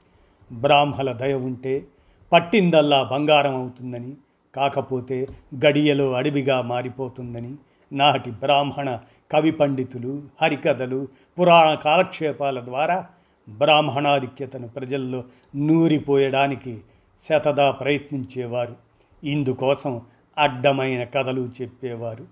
బ్రాహ్మల 0.55 1.12
దయ 1.12 1.33
ఉంటే 1.33 1.83
పట్టిందల్లా 2.31 3.03
బంగారం 3.03 3.55
అవుతుందని 3.55 4.13
కాకపోతే 4.55 5.27
గడియలో 5.65 6.12
అడవిగా 6.12 6.62
మారిపోతుందని 6.62 7.55
నాటి 7.93 8.31
బ్రాహ్మణ 8.31 8.99
కవి 9.31 9.51
పండితులు 9.51 10.23
హరికథలు 10.41 11.07
పురాణ 11.39 11.73
కాలక్షేపాల 11.73 12.65
ద్వారా 12.65 13.07
బ్రాహ్మణాధిక్యతను 13.49 14.67
ప్రజల్లో 14.67 15.23
నూరిపోయడానికి 15.55 16.81
శతదా 17.29 17.71
ప్రయత్నించేవారు. 17.71 18.75
ఇందుకోసం 19.23 20.01
అడ్డమైన 20.38 21.03
కథలు 21.03 21.49
చెప్పేవారు. 21.62 22.25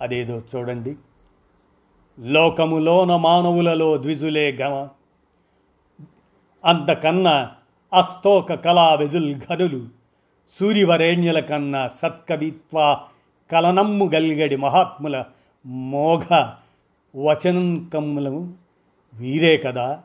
అదేదో 0.00 0.42
చూడండి. 0.54 0.96
లోకములోన 2.20 3.16
మానవులలో 3.16 3.96
ద్విజులే 3.96 4.52
గమ. 4.52 4.88
అంతకన్నా 6.64 7.50
అస్తోక 7.92 8.54
కళా 8.54 8.94
వెదుల్ 8.94 9.34
ఘనులు. 9.34 9.86
సూర్యవరేణ్యుల 10.60 11.40
కన్నా 11.40 11.88
సత్కవిత్వ 11.88 13.00
కలనమ్ము 13.52 14.06
గల్గడి 14.06 14.56
మహాత్ముల 14.56 15.24
మోఘ 15.66 16.48
వచనంకములను 17.16 18.54
వీరే 19.14 19.56
కదా 19.56 20.02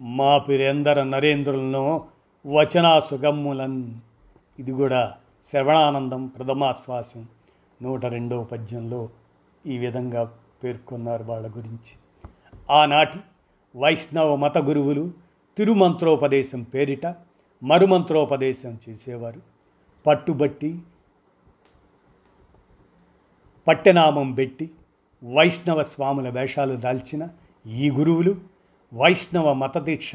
మా 0.00 0.38
పిరెందర 0.38 1.02
నరేంద్రులను 1.02 2.04
వచనాసుగమ్ములన్. 2.46 3.84
ఇది 4.58 4.72
కూడా 4.72 5.14
శ్రవణానందం 5.54 6.26
ప్రథమాశ్వాసం 6.26 7.28
నూట 7.82 8.06
రెండవ 8.06 8.44
పద్యంలో 8.44 9.08
ఈ 9.66 9.78
విధంగా 9.78 10.38
పేర్కొన్నారు 10.64 11.24
వాళ్ళ 11.24 11.48
గురించి. 11.48 11.92
ఆనాటి 12.70 13.18
వైష్ణవ 13.76 14.36
మత 14.36 14.58
గురువులు 14.58 15.12
తిరుమంత్రోపదేశం 15.58 16.62
పేరిట 16.62 17.14
మరుమంత్రోపదేశం 17.62 18.78
చేసేవారు. 18.88 19.40
పట్టుబట్టి 20.06 20.78
పట్టెనామం 23.68 24.32
పెట్టి 24.32 24.70
వైష్ణవ 25.34 25.82
స్వాముల 25.82 26.28
వేషాలు 26.28 26.74
దాల్చిన 26.74 27.28
ఈ 27.66 27.90
గురువులు 27.90 28.36
వైష్ణవ 28.94 29.52
మతదీక్ష 29.52 30.12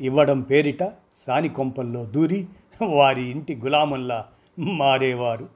ఇవ్వడం 0.00 0.40
పేరిట 0.40 0.84
సాని 1.26 1.48
కొంపల్లో 1.48 2.04
దూరి 2.04 2.46
వారి 2.82 3.22
ఇంటి 3.30 3.56
గులాముల్లా 3.56 4.26
మారేవారు. 4.58 5.48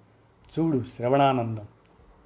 చూడు 0.59 0.85
శ్రవణానందం. 0.97 1.67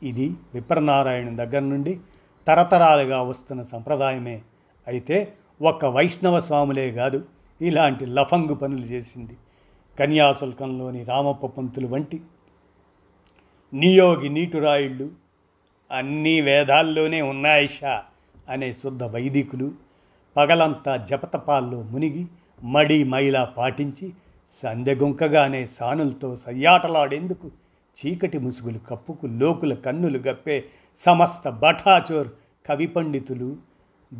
ఇది 0.03 0.35
విప్రనారాయణ 0.55 1.37
దగ్గర 1.37 1.59
నుండి 1.59 2.01
తరతరాలుగా 2.47 3.23
వస్తున్న 3.23 3.63
సంప్రదాయమే. 3.63 4.43
అయితే 4.87 5.33
ఒక్క 5.63 5.85
వైష్ణవ 5.85 6.41
స్వాములే 6.41 6.93
కాదు 6.93 7.25
ఇలాంటి 7.61 8.07
లఫంగు 8.07 8.55
పనులు 8.55 8.85
చేసింది. 8.85 9.37
కన్యాశుల్కంలోని 9.99 11.05
రామప్ప 11.05 11.47
పంతులు 11.47 11.87
వంటి 11.87 12.21
నియోగి 13.75 14.29
నీటురాయిళ్ళు 14.29 15.11
అన్నీ 15.93 16.41
వేదాల్లోనే 16.41 17.23
ఉన్నాయిషా 17.23 18.03
అనే 18.49 18.73
శుద్ధ 18.73 19.03
వైదికులు 19.03 19.73
పగలంతా 20.37 20.97
జపతపాల్లో 20.97 21.83
మునిగి 21.83 22.27
మడి 22.63 23.05
మైలా 23.05 23.45
పాటించి 23.45 24.13
సందెగుంకగానే 24.63 25.67
సానులతో 25.67 26.37
సయ్యాటలాడేందుకు? 26.37 27.51
చీకటి 27.99 28.39
ముసుగులు 28.39 28.79
కప్పుకు 28.79 29.27
లోకుల 29.27 29.75
కన్నులు 29.75 30.19
గప్పే 30.19 30.65
సమస్త 31.07 31.51
బఠాచోర్ 31.51 32.29
కవి 32.67 32.87
పండితులు 32.87 33.57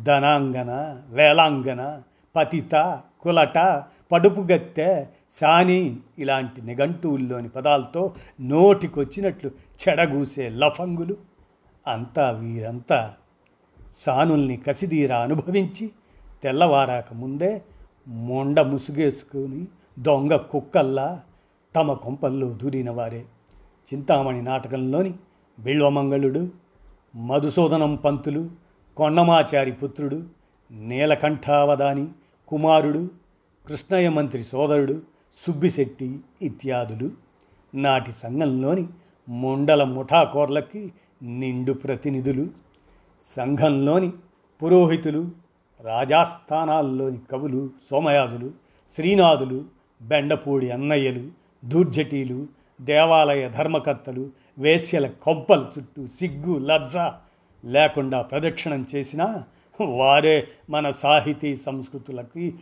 ధనాంగన 0.03 1.01
వేలాంగన 1.09 2.01
పతిత 2.35 2.99
కులట 3.21 3.83
పడుపుగత్తె 4.11 5.05
సాని 5.41 5.97
ఇలాంటి 6.19 6.61
నిఘంటువుల్లోని 6.61 7.49
పదాలతో 7.49 8.15
నోటికొచ్చినట్లు 8.41 9.51
చెడగూసే 9.81 10.49
లఫంగులు. 10.49 11.17
అంతా 11.87 12.31
వీరంతా 12.31 13.13
సానుల్ని 13.99 14.57
కసిదీరా 14.57 15.17
అనుభవించి 15.17 15.91
తెల్లవారాక 16.43 17.13
ముందే 17.13 17.61
మొండ 18.07 18.59
ముసుగేసుకుని 18.61 19.67
దొంగ 19.99 20.35
కుక్కల్లా 20.35 21.21
తమ 21.75 21.93
కొంపల్లో 21.93 22.49
దూరినవారే 22.49 23.19
చింతామణి 23.93 24.41
నాటకంలోని 24.41 25.13
బిల్వమంగళుడు 25.59 26.51
మధుసూదనం 27.15 27.95
పంతులు 27.95 28.49
కొండమాచారి 28.97 29.71
పుత్రుడు 29.71 30.23
నీలకంఠావదాని 30.71 32.07
కుమారుడు 32.47 33.09
కృష్ణయ్య 33.67 34.09
మంత్రి 34.09 34.43
సోదరుడు 34.43 35.01
సుబ్బిశెట్టి 35.47 36.19
ఇత్యాదులు. 36.41 37.11
నాటి 37.75 38.13
సంఘంలోని 38.13 38.87
ముండల 39.29 39.83
ముఠాకోర్లకి 39.83 40.93
నిండు 41.21 41.73
ప్రతినిధులు. 41.73 42.47
సంఘంలోని 43.35 44.11
పురోహితులు 44.63 45.31
రాజాస్థానాల్లోని 45.81 47.19
కవులు 47.31 47.69
సోమయాజులు 47.91 48.51
శ్రీనాథులు 48.95 49.65
బెండపూడి 50.03 50.71
అన్నయ్యలు 50.71 51.27
దూర్జటీలు 51.65 52.47
దేవాలయ 52.81 53.49
ధర్మకర్తలు 53.49 54.29
వేశ్యల 54.57 55.07
కొబ్బలు 55.07 55.65
చుట్టూ 55.79 56.07
సిగ్గు 56.07 56.57
లజ్జ 56.59 56.97
లేకుండా 57.65 58.21
ప్రదక్షిణం 58.21 58.85
చేసినా 58.95 59.43
వారే 59.81 60.47
మన 60.69 60.91
సాహితీ 60.91 61.55
సంస్కృతులకి 61.55 62.53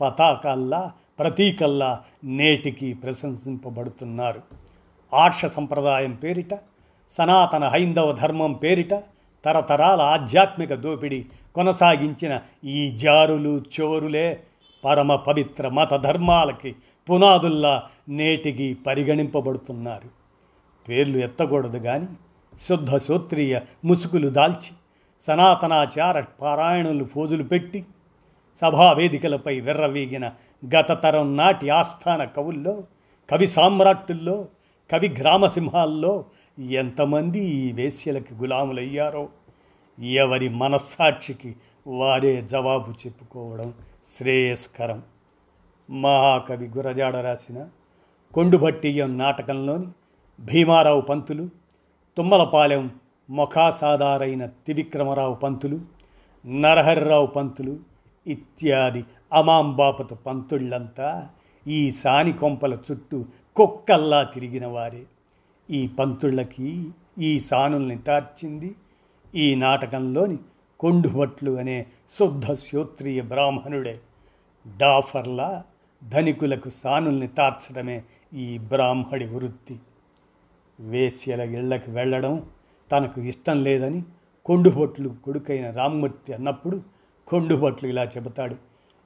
పతాకల్లా 0.00 0.92
ప్రతీకల్లా 1.18 2.00
నేటికి 2.24 2.94
ప్రశంసింపబడుతున్నారు. 2.94 4.42
ఆర్ష 5.14 5.46
సంప్రదాయం 5.46 6.12
పేరిట 6.12 6.54
సనాతన 7.18 7.64
హైందవ 7.68 8.12
ధర్మం 8.12 8.52
పేరిట 8.52 8.94
తరతరాల 9.44 10.00
ఆధ్యాత్మిక 10.00 10.74
దోపిడీ 10.74 11.24
కొనసాగించిన 11.54 12.40
ఈ 12.64 12.96
జారులు 12.96 13.62
చోరులే 13.80 14.40
పరమ 14.84 15.14
పవిత్ర 15.14 15.68
మత 15.68 15.96
ధర్మాలకి 15.96 16.74
పునాదుల్లా 17.10 17.82
నేటికి 18.08 18.74
పరిగణింపబడుతున్నారు. 18.86 20.08
పేర్లు 20.88 21.18
ఎత్తకూడదు 21.18 21.78
కానీ 21.78 22.08
శుద్ధ 22.68 22.96
శ్రోత్రియ 22.96 23.60
ముసుగులు 23.84 24.28
దాల్చి 24.28 24.70
సనాతనాచార 25.28 26.20
పారాయణులు 26.20 27.04
ఫోజులు 27.04 27.42
పెట్టి 27.42 27.84
సభావేదికలపై 28.62 29.60
వెర్రవీగిన 29.60 30.32
గత 30.76 31.02
తరం 31.02 31.36
నాటి 31.36 31.70
ఆస్థాన 31.70 32.24
కవుల్లో 32.24 32.82
కవి 33.30 33.46
సామ్రాట్టుల్లో 33.46 34.48
కవి 34.90 35.08
గ్రామసింహాల్లో 35.08 36.24
ఎంతమంది 36.58 37.44
ఈ 37.44 37.72
వేశ్యలకి 37.72 38.34
గులాములయ్యారో 38.34 39.28
ఎవరి 40.00 40.48
మనస్సాక్షికి 40.48 41.56
వారే 41.86 42.42
జవాబు 42.42 42.90
చెప్పుకోవడం 42.90 43.74
శ్రేయస్కరం. 44.18 45.02
మహాకవి 45.90 46.66
గురజాడ 46.66 47.16
రాసిన 47.16 47.68
కొండుభట్టియం 48.34 49.18
నాటకంలోని 49.18 49.86
భీమారావు 50.40 51.00
పంతులు 51.00 51.48
తుమ్మలపాలెం 52.16 52.90
ముఖాసాదారైన 53.30 54.46
త్రివిక్రమరావు 54.46 55.34
పంతులు 55.34 55.80
నరహరిరావు 56.46 57.26
పంతులు 57.26 57.76
ఇత్యాది 58.26 59.04
అమాంబాపత 59.32 60.14
పంతుళ్ళంతా 60.14 61.28
ఈ 61.68 61.90
సాని 61.90 62.32
కొంపల 62.32 62.78
చుట్టూ 62.90 63.24
కుక్కల్లా 63.56 64.22
తిరిగిన 64.22 64.66
వారే. 64.66 65.04
ఈ 65.70 65.88
పంతుళ్ళకి 65.88 66.90
ఈ 67.18 67.40
సానుల్ని 67.40 67.98
తార్చింది 67.98 68.74
ఈ 69.34 69.54
నాటకంలోని 69.54 70.36
కొండుభట్లు 70.80 71.50
అనే 71.52 71.86
శుద్ధ 72.18 72.54
శ్రోత్రియ 72.54 73.20
బ్రాహ్మణుడే. 73.22 74.00
డాఫర్లా 74.76 75.64
ధనికులకు 76.02 76.70
సానుల్ని 76.70 77.28
తార్చడమే 77.28 78.02
ఈ 78.34 78.58
బ్రాహ్మడి 78.58 79.26
వృత్తి. 79.26 79.76
వేశ్యల 80.80 81.40
ఇళ్ళకు 81.40 81.90
వెళ్ళడం 81.90 82.46
తనకు 82.92 83.20
ఇష్టం 83.20 83.64
లేదని 83.64 84.02
కొండుబొట్లు 84.44 85.08
కొడుకైన 85.08 85.70
రామ్మూర్తి 85.70 86.32
అన్నప్పుడు 86.32 86.82
కొండుబొట్లు 87.28 87.88
ఇలా 87.88 88.04
చెబుతాడు 88.04 88.56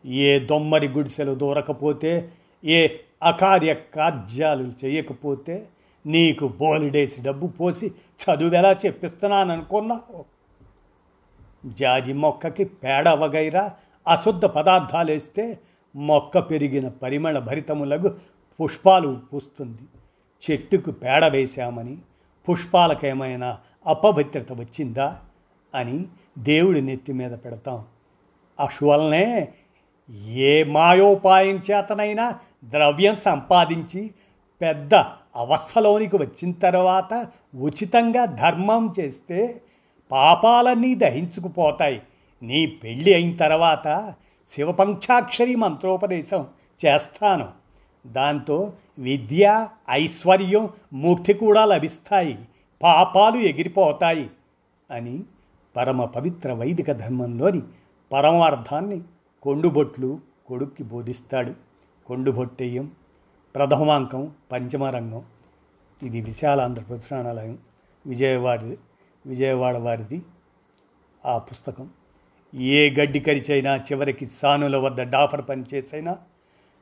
ఏ 0.07 0.39
దొమ్మరి 0.39 0.89
గుడిసెలు 0.89 1.35
దూరకపోతే 1.35 2.33
ఏ 2.65 2.89
అకార్య 3.23 3.75
కార్యాలు 3.75 4.73
చేయకపోతే 4.85 5.69
నీకు 6.07 6.49
బోలిడేసి 6.49 7.23
డబ్బు 7.23 7.47
పోసి 7.47 7.93
చదువెలా 8.23 8.73
చెప్పిస్తున్నాననుకున్నావు? 8.87 10.25
జాజి 11.67 12.13
మొక్కకి 12.13 12.65
పేడ 12.65 13.09
వగైరా 13.09 13.71
అశుద్ధ 14.07 14.45
పదార్థాలు 14.45 15.11
వేస్తే 15.11 15.59
మొక్క 15.95 16.39
పెరిగిన 16.39 16.89
పరిమళ 16.89 17.39
భరితములకు 17.39 18.09
పుష్పాలు 18.63 19.21
పూస్తుంది. 19.33 19.83
చెట్టుకు 20.43 20.91
పేడ 20.91 21.25
వేశామని 21.25 21.99
పుష్పాలకేమైనా 22.49 23.59
అపభద్రత 23.87 24.53
వచ్చిందా 24.53 25.19
అని 25.75 26.05
దేవుడి 26.39 26.81
నెత్తి 26.81 27.13
మీద 27.13 27.31
పెడతాం. 27.31 27.85
అశువలనే 28.61 29.49
ఏ 30.29 30.65
మాయోపాయం 30.65 31.63
చేతనైనా 31.71 32.39
ద్రవ్యం 32.65 33.17
సంపాదించి 33.25 34.11
పెద్ద 34.61 34.95
అవస్థలోనికి 35.37 36.17
వచ్చిన 36.17 36.53
తర్వాత 36.53 37.27
ఉచితంగా 37.55 38.25
ధర్మం 38.25 38.95
చేస్తే 39.01 39.61
పాపాలన్నీ 40.11 40.95
దహించుకుపోతాయి. 40.95 42.03
నీ 42.43 42.67
పెళ్ళి 42.67 43.15
అయిన 43.15 43.37
తర్వాత 43.37 44.15
శివపంచాక్షరి 44.53 45.57
మంత్రోపదేశం 45.57 46.47
చేస్తాను. 46.87 47.51
దాంతో 48.07 48.73
విద్య 48.99 49.69
ఐశ్వర్యం 49.91 50.69
ముక్తి 50.93 51.33
కూడా 51.33 51.65
లభిస్తాయి. 51.65 52.49
పాపాలు 52.83 53.37
ఎగిరిపోతాయి 53.37 54.31
అని 54.91 55.23
పరమ 55.77 56.05
పవిత్ర 56.05 56.53
వైదిక 56.53 56.93
ధర్మంలోని 56.93 57.63
పరమార్థాన్ని 58.13 59.03
కొండుబొట్లు 59.43 60.21
కొడుక్కి 60.47 60.83
బోధిస్తాడు. 60.83 61.55
కొండుబొట్టేయం 62.07 62.93
ప్రథమాంకం 63.55 64.33
పంచమరంగం. 64.53 65.25
ఇది 66.03 66.21
విశాలాంధ్ర 66.21 66.83
పురాణాలయం 66.83 67.59
విజయవాడ 68.07 68.77
విజయవాడ 69.27 69.77
వారిది 69.77 70.23
ఆ 71.25 71.39
పుస్తకం. 71.39 71.91
ఏ 72.55 72.91
గడ్డి 72.91 73.21
కరిచైనా 73.21 73.77
చివరికి 73.77 74.27
సానుల 74.27 74.77
వద్ద 74.77 75.03
డాఫర్ 75.03 75.49
పని 75.49 75.65
చేసైనా 75.75 76.17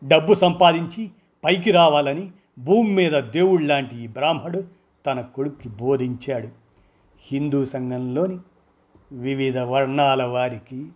డబ్బు 0.09 0.35
సంపాదించి 0.35 1.11
పైకి 1.45 1.71
రావాలని 1.71 2.31
భూమి 2.59 2.91
మీద 2.91 3.13
దేవుడు 3.13 3.63
లాంటి 3.63 4.05
ఈ 4.05 4.07
బ్రాహ్మడు 4.07 4.65
తన 5.07 5.21
కొడుక్కి 5.21 5.69
బోధించాడు. 5.69 6.49
హిందూ 7.31 7.67
సంఘంలోని 7.67 8.39
వివిధ 9.13 9.59
వర్ణాల 9.59 10.23
వారికి 10.23 10.87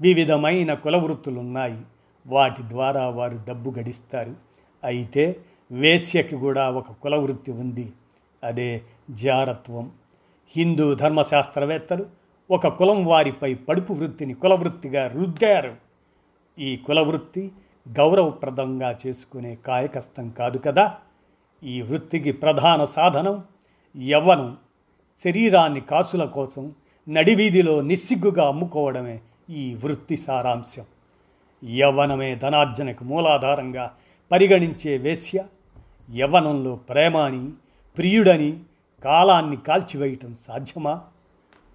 వివిధమైన 0.00 0.74
కులవృత్తులున్నాయి 0.74 1.82
వాటి 2.26 2.62
ద్వారా 2.68 3.08
వారు 3.08 3.40
డబ్బు 3.48 3.70
గడిస్తారు. 3.78 4.34
అయితే 4.84 5.36
వేశ్యకి 5.72 6.36
కూడా 6.36 6.70
ఒక 6.70 6.92
కులవృత్తి 6.92 7.52
ఉంది. 7.52 7.92
అదే 8.44 8.80
జారత్వం. 9.10 9.90
హిందూ 10.56 10.94
ధర్మశాస్త్రవేత్తలు 10.94 12.19
ఒక 12.50 12.68
కులం 12.68 13.04
వారిపై 13.04 13.54
పడుపు 13.54 13.92
వృత్తిని 13.92 14.34
కులవృత్తిగా 14.34 15.06
రుద్దారు. 15.06 15.76
ఈ 16.58 16.76
కులవృత్తి 16.76 17.52
గౌరవప్రదంగా 17.98 18.98
చేసుకునే 19.06 19.54
కాయకష్టం 19.54 20.30
కాదు 20.30 20.58
కదా. 20.58 20.96
ఈ 21.64 21.82
వృత్తికి 21.82 22.32
ప్రధాన 22.32 22.84
సాధనం 22.84 23.44
యవ్వనం. 24.02 24.56
శరీరాన్ని 25.24 25.80
కాసుల 25.80 26.24
కోసం 26.24 26.74
నడివీధిలో 27.08 27.80
నిస్సిగ్గుగా 27.80 28.48
అమ్ముకోవడమే 28.48 29.20
ఈ 29.50 29.74
వృత్తి 29.74 30.16
సారాంశం. 30.16 30.84
యవ్వనమే 31.70 32.34
ధనార్జనకు 32.34 33.04
మూలాధారంగా 33.04 33.94
పరిగణించే 34.32 34.96
వేశ్య 34.96 35.44
యవ్వనంలో 36.14 36.76
ప్రేమాని 36.76 37.50
ప్రియుడని 37.96 38.60
కాలాన్ని 39.04 39.56
కాల్చివేయటం 39.56 40.36
సాధ్యమా? 40.46 41.02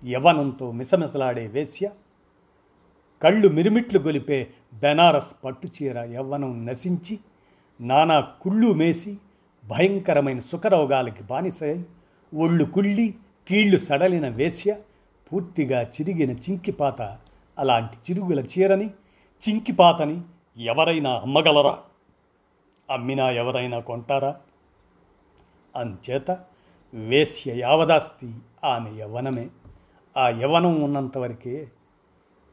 యవ్వనంతో 0.03 0.71
మిసమిసలాడే 0.71 1.47
వేశ్య 1.47 1.91
కళ్ళు 3.23 3.47
మిరుమిట్లు 3.47 3.99
గొలిపే 3.99 4.47
బెనారస్ 4.73 5.35
పట్టుచీర 5.45 5.97
యవ్వనం 5.97 6.65
నశించి 6.65 7.19
నానా 7.81 8.21
కుళ్ళు 8.21 8.73
మేసి 8.73 9.17
భయంకరమైన 9.65 10.39
సుఖరోగాలకి 10.39 11.23
బానిసై 11.23 11.85
ఒళ్ళు 12.33 12.65
కుళ్ళి 12.65 13.13
కీళ్ళు 13.49 13.77
సడలిన 13.77 14.27
వేశ్య 14.29 14.75
పూర్తిగా 15.31 15.81
చిరిగిన 15.81 16.31
చింకిపాత 16.31 17.17
అలాంటి 17.59 17.97
చిరుగుల 17.97 18.39
చీరని 18.39 18.89
చింకిపాతని 19.49 20.21
ఎవరైనా 20.57 21.11
అమ్మగలరా? 21.11 21.79
అమ్మినా 22.89 23.31
ఎవరైనా 23.31 23.79
కొంటారా? 23.79 24.35
అంచేత 25.75 26.31
వేశ్య 26.93 27.59
యావదాస్తి 27.59 28.33
ఆమె 28.63 29.01
యవ్వనమే. 29.01 29.49
ఆ 30.17 30.29
యవనం 30.29 30.83
ఉన్నంతవరకే 30.83 31.67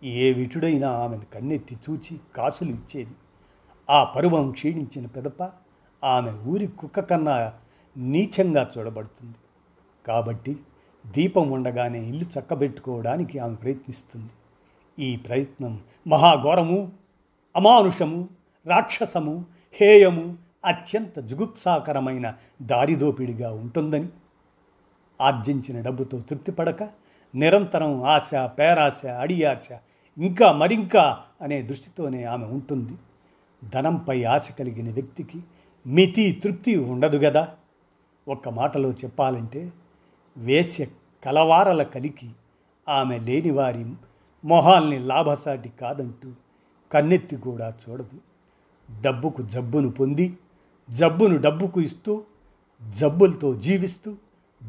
ఏ 0.04 0.32
విటుడైనా 0.32 0.90
ఆమెను 0.90 1.26
కన్నెత్తి 1.34 1.76
చూచి 1.84 2.20
కాసులు 2.36 2.70
ఇచ్చేది. 2.70 3.14
ఆ 3.90 4.04
పరువం 4.04 4.50
క్షీణించిన 4.50 5.06
పెదప 5.06 5.50
ఆమె 6.04 6.32
ఊరి 6.32 6.66
కుక్క 6.66 7.00
కన్నా 7.00 7.52
నీచంగా 7.96 8.70
చూడబడుతుంది. 8.78 9.38
కాబట్టి 10.06 10.56
దీపం 11.06 11.50
ఉండగానే 11.50 12.00
ఇల్లు 12.08 12.24
చక్కబెట్టుకోవడానికి 12.24 13.38
ఆమె 13.38 13.54
ప్రయత్నిస్తుంది. 13.54 14.32
ఈ 14.98 15.16
ప్రయత్నం 15.16 15.80
మహాఘోరము 16.08 16.92
అమానుషము 17.56 18.28
రాక్షసము 18.66 19.44
హేయము 19.72 20.38
అత్యంత 20.64 21.20
జుగుప్సాకరమైన 21.20 22.34
దారిదోపిడిగా 22.62 23.52
ఉంటుందని 23.52 24.08
ఆర్జించిన 25.20 25.80
డబ్బుతో 25.80 26.20
తృప్తిపడక 26.20 26.82
నిరంతరం 27.34 28.04
ఆశ 28.04 28.34
పేరాశ 28.34 29.06
అడియాశ 29.06 29.68
ఇంకా 30.18 30.52
మరింకా 30.52 31.20
అనే 31.40 31.62
దృష్టితోనే 31.62 32.24
ఆమె 32.24 32.46
ఉంటుంది. 32.46 32.94
ధనంపై 33.68 34.24
ఆశ 34.24 34.52
కలిగిన 34.52 34.92
వ్యక్తికి 34.92 35.40
మితి 35.86 36.40
తృప్తి 36.44 36.76
ఉండదు 36.76 37.16
కదా 37.16 37.48
ఒక్క 38.28 38.48
మాటలో 38.48 38.90
చెప్పాలంటే 38.90 39.72
వేశ్య 40.36 40.86
కలవారల 41.24 41.82
కలికి 41.82 42.30
ఆమె 42.88 43.18
లేనివారి 43.18 43.84
మొహాల్ని 44.44 44.98
లాభసాటి 44.98 45.68
కాదంటూ 45.68 46.32
కన్నెత్తి 46.92 47.36
కూడా 47.36 47.74
చూడదు. 47.82 48.18
డబ్బుకు 49.02 49.42
జబ్బును 49.42 49.90
పొంది 49.90 50.36
జబ్బును 50.90 51.36
డబ్బుకు 51.36 51.80
ఇస్తూ 51.80 52.24
జబ్బులతో 52.82 53.54
జీవిస్తూ 53.54 54.16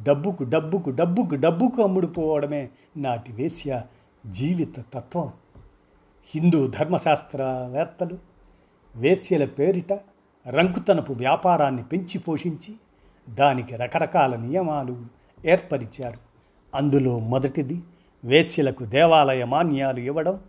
డబ్బుకు 0.02 0.44
డబ్బుకు 0.44 0.90
డబ్బుకు 0.90 1.36
డబ్బుకు 1.36 1.82
అమ్ముడుపోవడమే 1.82 2.70
నాటి 2.98 3.32
వేశ్య 3.32 3.82
జీవిత 4.32 4.80
తత్వం. 4.94 5.34
హిందూ 6.36 6.68
ధర్మశాస్త్రవేత్తలు 6.68 8.18
వేశ్యల 8.96 9.46
పేరిట 9.46 9.94
రంకుతనపు 10.50 11.14
వ్యాపారాన్ని 11.14 11.84
పెంచి 11.84 12.18
పోషించి 12.18 12.76
దానికి 13.30 13.76
రకరకాల 13.76 14.36
నియమాలు 14.36 14.98
ఏర్పరిచారు. 15.46 16.18
అందులో 16.76 17.20
మొదటిది 17.20 17.82
వేశ్యలకు 18.26 18.84
దేవాలయ 18.84 19.46
మాన్యాలు 19.46 20.00
ఇవ్వడం 20.00 20.40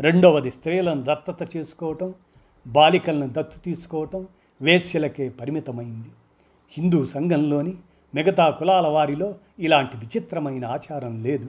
రెండవది 0.00 0.50
స్త్రీలను 0.50 1.02
దత్తత 1.02 1.56
చేసుకోవటం 1.56 2.14
బాలికలను 2.66 3.28
దత్తు 3.32 3.58
తీసుకోవటం 3.58 4.26
వేశ్యలకే 4.62 5.28
పరిమితమైంది. 5.28 6.08
హిందూ 6.70 7.06
సంఘంలోని 7.06 7.74
మిగతా 8.14 8.50
కులాల 8.50 8.86
వారిలో 8.86 9.34
ఇలాంటి 9.58 9.96
విచిత్రమైన 9.96 10.64
ఆచారం 10.64 11.22
లేదు. 11.22 11.48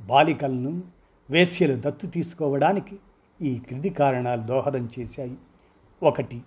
బాలికలను 0.00 0.82
వేశ్యలు 1.30 1.80
దత్తు 1.80 2.06
తీసుకోవడానికి 2.06 2.96
ఈ 3.42 3.58
క్రింది 3.58 3.90
కారణాలు 3.90 4.42
దోహదం 4.42 4.88
చేశాయి. 4.98 5.36
ఒకటి 6.02 6.42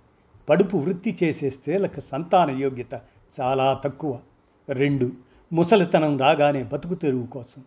పడుపు 0.49 0.78
వృత్తి 0.78 1.18
చేసే 1.24 1.49
స్త్రీలకు 1.49 2.01
సంతాన 2.12 2.51
యోగ్యత 2.51 3.01
చాలా 3.39 3.82
తక్కువ. 3.86 4.20
రెండు 4.70 5.12
ముసలితనం 5.54 6.18
రాగానే 6.18 6.64
బతుకు 6.64 6.93
తెరువు 6.93 7.26
కోసం. 7.26 7.64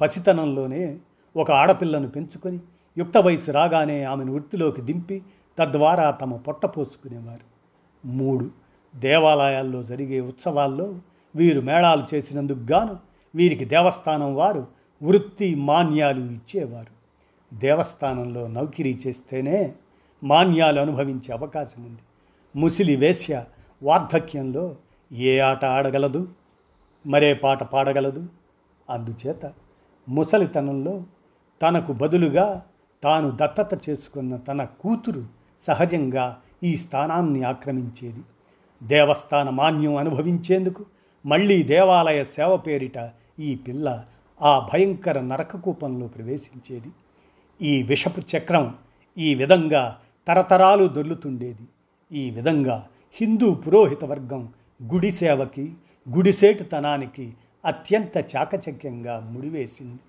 పసితనంలోనే 0.00 0.98
ఒక 1.36 1.50
ఆడపిల్లను 1.50 2.08
పెంచుకొని 2.08 2.58
యుక్త 2.98 3.16
వయసు 3.16 3.50
రాగానే 3.50 4.02
ఆమెను 4.02 4.32
వృత్తిలోకి 4.32 4.82
దింపి 4.82 5.22
తద్వారా 5.58 6.10
తమ 6.10 6.36
పొట్ట 6.36 6.66
పోసుకునేవారు. 6.66 7.46
మూడు 8.06 8.50
దేవాలయాల్లో 8.96 9.82
జరిగే 9.82 10.20
ఉత్సవాల్లో 10.20 10.94
వీరు 11.36 11.60
మేళాలు 11.60 12.14
చేసినందుకు 12.14 12.58
గాను 12.58 12.98
వీరికి 13.34 13.64
దేవస్థానం 13.64 14.34
వారు 14.34 14.66
వృత్తి 15.02 15.54
మాన్యాలు 15.54 16.20
ఇచ్చేవారు. 16.20 17.02
దేవస్థానంలో 17.54 18.46
నౌకిరీ 18.46 19.00
చేస్తేనే 19.06 19.72
మాన్యాలు 20.24 20.80
అనుభవించే 20.80 21.32
అవకాశం 21.32 21.84
ఉంది. 21.84 22.02
ముసిలి 22.56 22.96
వేశ్య 22.96 23.44
వార్ధక్యంలో 23.82 24.76
ఏ 25.12 25.38
ఆట 25.38 25.64
ఆడగలదు? 25.64 26.28
మరే 27.06 27.34
పాట 27.34 27.62
పాడగలదు? 27.62 28.26
అందుచేత 28.90 29.52
ముసలితనంలో 30.08 31.02
తనకు 31.62 31.92
బదులుగా 31.92 32.62
తాను 33.02 33.38
దత్తత 33.40 33.88
చేసుకున్న 33.88 34.36
తన 34.36 34.64
కూతురు 34.64 35.24
సహజంగా 35.66 36.38
ఈ 36.64 36.76
స్థానాన్ని 36.76 37.42
ఆక్రమించేది. 37.42 38.20
దేవస్థాన 38.82 39.50
మాన్యం 39.50 39.96
అనుభవించేందుకు 39.96 40.84
మళ్ళీ 41.26 41.62
దేవాలయ 41.62 42.24
సేవ 42.24 42.56
పేరిట 42.56 43.10
ఈ 43.38 43.54
పిల్ల 43.54 44.04
ఆ 44.42 44.68
భయంకర 44.72 45.20
నరకకూపంలో 45.20 46.06
ప్రవేశించేది. 46.06 46.90
ఈ 47.60 47.82
విషపు 47.82 48.36
చక్రం 48.36 48.74
ఈ 49.18 49.34
విధంగా 49.34 49.98
తరతరాలు 50.28 50.88
దొర్లుతుండేది 50.88 51.64
ఈ 52.12 52.30
విధంగా 52.30 52.88
హిందూ 53.12 53.54
పురోహిత 53.54 54.04
వర్గం 54.04 54.52
గుడి 54.94 55.12
సేవకి 55.12 55.72
గుడిసేటుతనానికి 56.10 57.32
అత్యంత 57.64 58.24
చాకచక్యంగా 58.36 59.20
ముడివేసింది. 59.20 60.00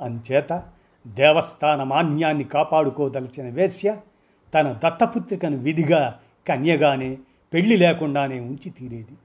అంచేత 0.00 0.62
దేవస్థాన 1.06 1.82
మాన్యాన్ని 1.82 2.44
కాపాడుకోదలిచిన 2.44 3.48
వేశ్య 3.48 3.96
తన 4.54 4.72
దత్తపుత్రికను 4.84 5.56
విధిగా 5.56 6.20
కన్యగానే 6.46 7.18
పెళ్ళి 7.52 7.76
లేకుండానే 7.76 8.40
ఉంచి 8.40 8.70
తీరేది 8.70 9.16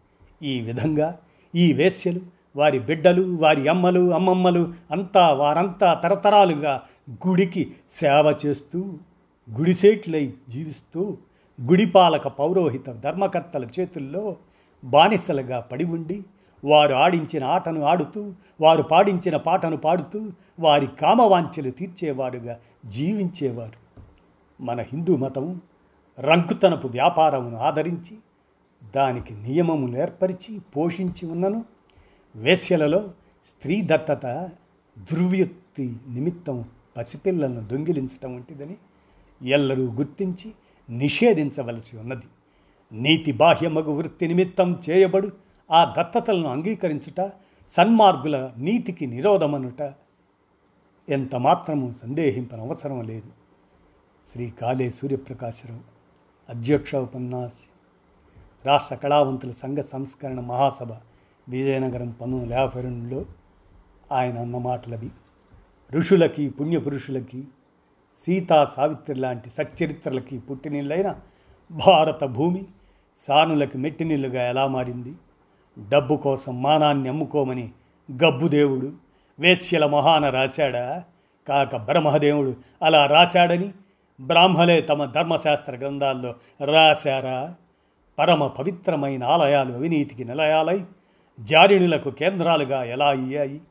ఈ 0.44 0.62
విధంగా 0.62 1.20
ఈ 1.56 1.74
వేశ్యలు 1.74 2.20
వారి 2.56 2.80
బిడ్డలు 2.80 3.36
వారి 3.36 3.68
అమ్మలు 3.68 4.14
అమ్మమ్మలు 4.14 4.74
అంతా 4.92 5.34
వారంతా 5.34 5.94
తరతరాలుగా 5.94 6.82
గుడికి 7.28 7.76
సేవ 7.92 8.38
చేస్తూ 8.46 8.94
గుడిసేట్లై 9.58 10.34
జీవిస్తూ 10.50 11.18
గుడిపాలక 11.62 12.28
పౌరోహిత 12.28 12.89
ధర్మకర్తల 12.89 13.68
చేతుల్లో 13.80 14.36
బానిసలుగా 14.84 15.60
పడి 15.60 15.86
ఉండి 15.86 16.24
వారు 16.64 16.94
ఆడించిన 16.94 17.44
ఆటను 17.44 17.82
ఆడుతూ 17.82 18.34
వారు 18.62 18.84
పాడించిన 18.84 19.38
పాటను 19.38 19.78
పాడుతూ 19.78 20.32
వారి 20.60 20.88
కామవాంఛలు 21.02 21.72
తీర్చేవారుగా 21.72 22.60
జీవించేవారు. 22.86 23.82
మన 24.64 24.82
హిందూ 24.82 25.16
మతం 25.16 25.62
రంకుతనపు 26.20 26.88
వ్యాపారమును 26.88 27.58
ఆదరించి 27.58 28.18
దానికి 28.96 29.34
నియమములు 29.34 29.98
ఏర్పరిచి 29.98 30.60
పోషించి 30.60 31.28
ఉన్నను. 31.28 31.66
వేశ్యలలో 32.36 33.00
స్త్రీ 33.48 33.82
దత్తత 33.86 34.50
దుర్వృత్తి 35.00 35.96
నిమిత్తం 36.10 36.66
పసిపిల్లలను 36.98 37.68
దొంగిలించటం 37.68 38.36
వంటిదని 38.36 38.78
ఎల్లరూ 39.48 39.92
గుర్తించి 39.92 40.52
నిషేధించవలసి 40.90 41.98
ఉన్నది. 41.98 42.26
నీతి 42.92 43.32
బాహ్యమగు 43.32 43.92
వృత్తి 43.92 44.28
నిమిత్తం 44.28 44.82
చేయబడు 44.90 45.32
ఆ 45.72 45.96
దత్తతలను 46.00 46.50
అంగీకరించుట 46.50 47.32
సన్మార్గుల 47.78 48.52
నీతికి 48.58 49.08
నిరోధమనుట 49.08 49.94
ఎంత 51.10 51.36
మాత్రము 51.36 51.96
సందేహింపనవసరం 52.02 53.04
లేదు. 53.04 53.32
శ్రీ 54.32 54.50
కాళే 54.50 54.90
సూర్యప్రకాశరావు 54.90 55.82
అధ్యక్ష 56.50 56.96
ఉపన్యాసి. 56.96 57.71
రాష్ట్ర 58.66 58.95
కళావంతుల 58.95 59.51
సంఘ 59.51 59.78
సంస్కరణ 59.78 60.39
మహాసభ 60.39 60.91
విజయనగరం 61.49 62.07
పంతొమ్మిది 62.07 62.43
వందల 62.43 62.53
యాభై 62.53 62.82
రెండులో 62.82 63.26
ఆయన 64.12 64.39
అన్న 64.39 64.57
మాటలవి. 64.57 65.09
ఋషులకి 65.93 66.49
పుణ్యపురుషులకి 66.49 67.43
సీతా 68.26 68.72
సావిత్రి 68.76 69.20
లాంటి 69.20 69.49
సచ్చరిత్రలకి 69.49 70.39
పుట్టినిళ్ళైన 70.39 71.16
భారత 71.72 72.24
భూమి 72.24 72.64
సానులకి 73.28 73.78
మెట్టినీళ్ళుగా 73.78 74.49
ఎలా 74.49 74.68
మారింది? 74.68 75.14
డబ్బు 75.89 76.16
కోసం 76.16 76.62
మానాన్ని 76.62 77.09
అమ్ముకోమని 77.09 77.70
గబ్బుదేవుడు 78.24 78.91
వేశ్యల 79.39 79.86
మహాన 79.86 80.30
రాశాడా? 80.30 81.03
కాక 81.47 81.76
బ్రహ్మదేవుడు 81.76 82.55
అలా 82.82 83.05
రాశాడని 83.05 83.72
బ్రాహ్మలే 84.22 84.82
తమ 84.82 85.05
ధర్మశాస్త్ర 85.05 85.76
గ్రంథాల్లో 85.76 86.36
రాశారా? 86.66 87.55
పరమ 88.22 88.48
పవిత్రమైన 88.48 89.24
ఆలయాలు 89.24 89.74
అవినీతికి 89.74 90.26
నిలయాలై 90.26 90.86
జారిణులకు 91.40 92.10
కేంద్రాలుగా 92.10 92.84
ఎలా 92.84 93.10
అయ్యాయి? 93.10 93.62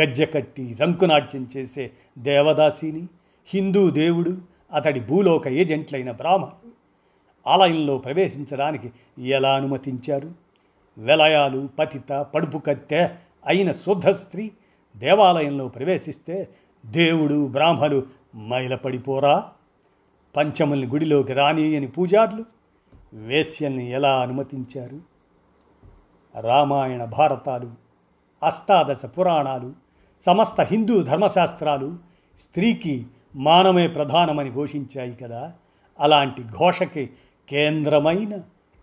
గజ్జె 0.00 0.26
కట్టి 0.26 0.76
రంకునాట్యం 0.80 1.48
చేసే 1.56 1.90
దేవదాసిని 2.18 3.06
హిందూ 3.46 3.90
దేవుడు 3.90 4.38
అతడి 4.72 5.00
భూలోక 5.00 5.48
ఏజెంట్లైన 5.48 6.10
బ్రాహ్మణులు 6.10 6.72
ఆలయంలో 7.46 7.98
ప్రవేశించడానికి 7.98 8.92
ఎలా 9.18 9.54
అనుమతించారు? 9.54 10.30
వెలయాలు 10.98 11.68
పతిత 11.78 12.26
పడుపు 12.34 12.58
కత్తె 12.58 13.08
అయిన 13.46 13.72
శుద్ధ 13.72 14.08
స్త్రీ 14.08 14.50
దేవాలయంలో 14.96 15.68
ప్రవేశిస్తే 15.68 16.48
దేవుడు 16.86 17.46
బ్రాహ్మలు 17.46 18.02
మైలపడిపోరా? 18.36 19.48
పంచముల్ని 20.36 20.86
గుడిలోకి 20.86 21.32
రాని 21.32 21.76
అని 21.76 21.86
పూజార్లు 21.86 22.53
వేశ్యల్ని 23.14 23.90
ఎలా 23.90 24.20
అనుమతించారు? 24.20 25.00
రామాయణ 26.40 27.04
భారతాలు 27.04 27.70
అష్టాదశ 28.42 29.06
పురాణాలు 29.06 29.72
సమస్త 30.26 30.60
హిందూ 30.60 31.02
ధర్మశాస్త్రాలు 31.02 31.96
స్త్రీకి 32.40 33.06
మానమే 33.36 33.88
ప్రధానమని 33.88 34.52
ఘోషించాయి 34.52 35.14
కదా. 35.14 35.52
అలాంటి 36.00 36.42
ఘోషకి 36.42 37.10
కేంద్రమైన 37.48 38.40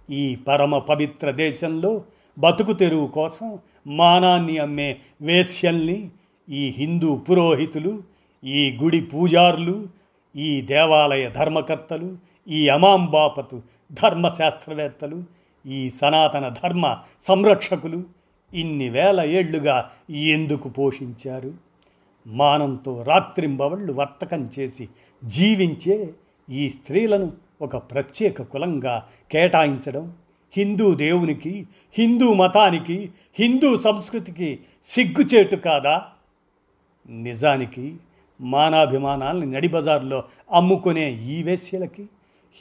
ఈ 0.09 0.35
పరమ 0.35 0.77
పవిత్ర 0.77 1.31
దేశంలో 1.31 2.03
బతుకు 2.39 2.73
తెరువు 2.73 3.07
కోసం 3.07 3.59
మానాన్ని 3.87 4.57
అమ్మే 4.57 4.99
వేశ్యల్ని 5.21 6.09
ఈ 6.49 6.69
హిందూ 6.77 7.15
పురోహితులు 7.15 8.03
ఈ 8.43 8.77
గుడి 8.83 9.01
పూజారులు 9.01 9.87
ఈ 10.35 10.61
దేవాలయ 10.61 11.29
ధర్మకర్తలు 11.29 12.17
ఈ 12.47 12.69
అమాంబాపతు 12.69 13.61
ధర్మశాస్త్రవేత్తలు 13.91 15.23
ఈ 15.65 15.89
సనాతన 15.89 16.55
ధర్మ 16.63 16.97
సంరక్షకులు 17.27 18.03
ఇన్ని 18.53 18.89
వేల 18.89 19.21
ఏళ్ళుగా 19.21 19.91
ఎందుకు 20.11 20.69
పోషించారు? 20.69 21.53
మానంతో 22.27 23.03
రాత్రింబవళ్ళు 23.03 23.93
వర్తకం 23.93 24.49
చేసి 24.59 24.87
జీవించే 25.23 26.13
ఈ 26.49 26.69
స్త్రీలను 26.69 27.31
ఒక 27.61 27.77
ప్రత్యేక 27.77 28.41
కులంగా 28.41 29.07
కేటాయించడం 29.31 30.13
హిందూ 30.57 30.95
దేవునికి 30.95 31.67
హిందూ 31.97 32.33
మతానికి 32.33 33.11
హిందూ 33.39 33.77
సంస్కృతికి 33.77 34.59
సిగ్గుచేటు 34.89 35.55
కాదా? 35.55 36.05
నిజానికి 37.09 37.97
మానాభిమానాల్ని 38.41 39.51
నడిబజార్లో 39.51 40.23
అమ్ముకునే 40.51 41.11
ఈ 41.11 41.43
వేశ్యలకి 41.43 42.09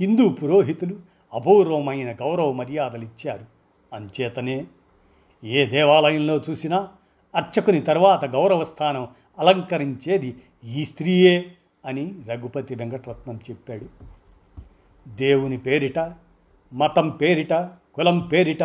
హిందూ 0.01 0.29
పురోహితులు 0.29 1.10
అపూర్వమైన 1.35 2.13
గౌరవ 2.13 2.53
మర్యాదలు 2.53 3.05
ఇచ్చారు 3.05 3.45
అంచేతనే 3.93 4.65
ఏ 5.45 5.67
దేవాలయంలో 5.67 6.41
చూసినా 6.51 6.89
అర్చకుని 7.35 7.81
తర్వాత 7.81 8.25
గౌరవస్థానం 8.25 9.09
అలంకరించేది 9.39 10.37
ఈ 10.65 10.85
స్త్రీయే 10.85 11.53
అని 11.87 12.15
రఘుపతి 12.29 12.75
వెంకటరత్నం 12.75 13.41
చెప్పాడు. 13.51 13.87
దేవుని 15.09 15.59
పేరిట 15.59 15.99
మతం 16.75 17.11
పేరిట 17.11 17.53
కులం 17.95 18.19
పేరిట 18.19 18.63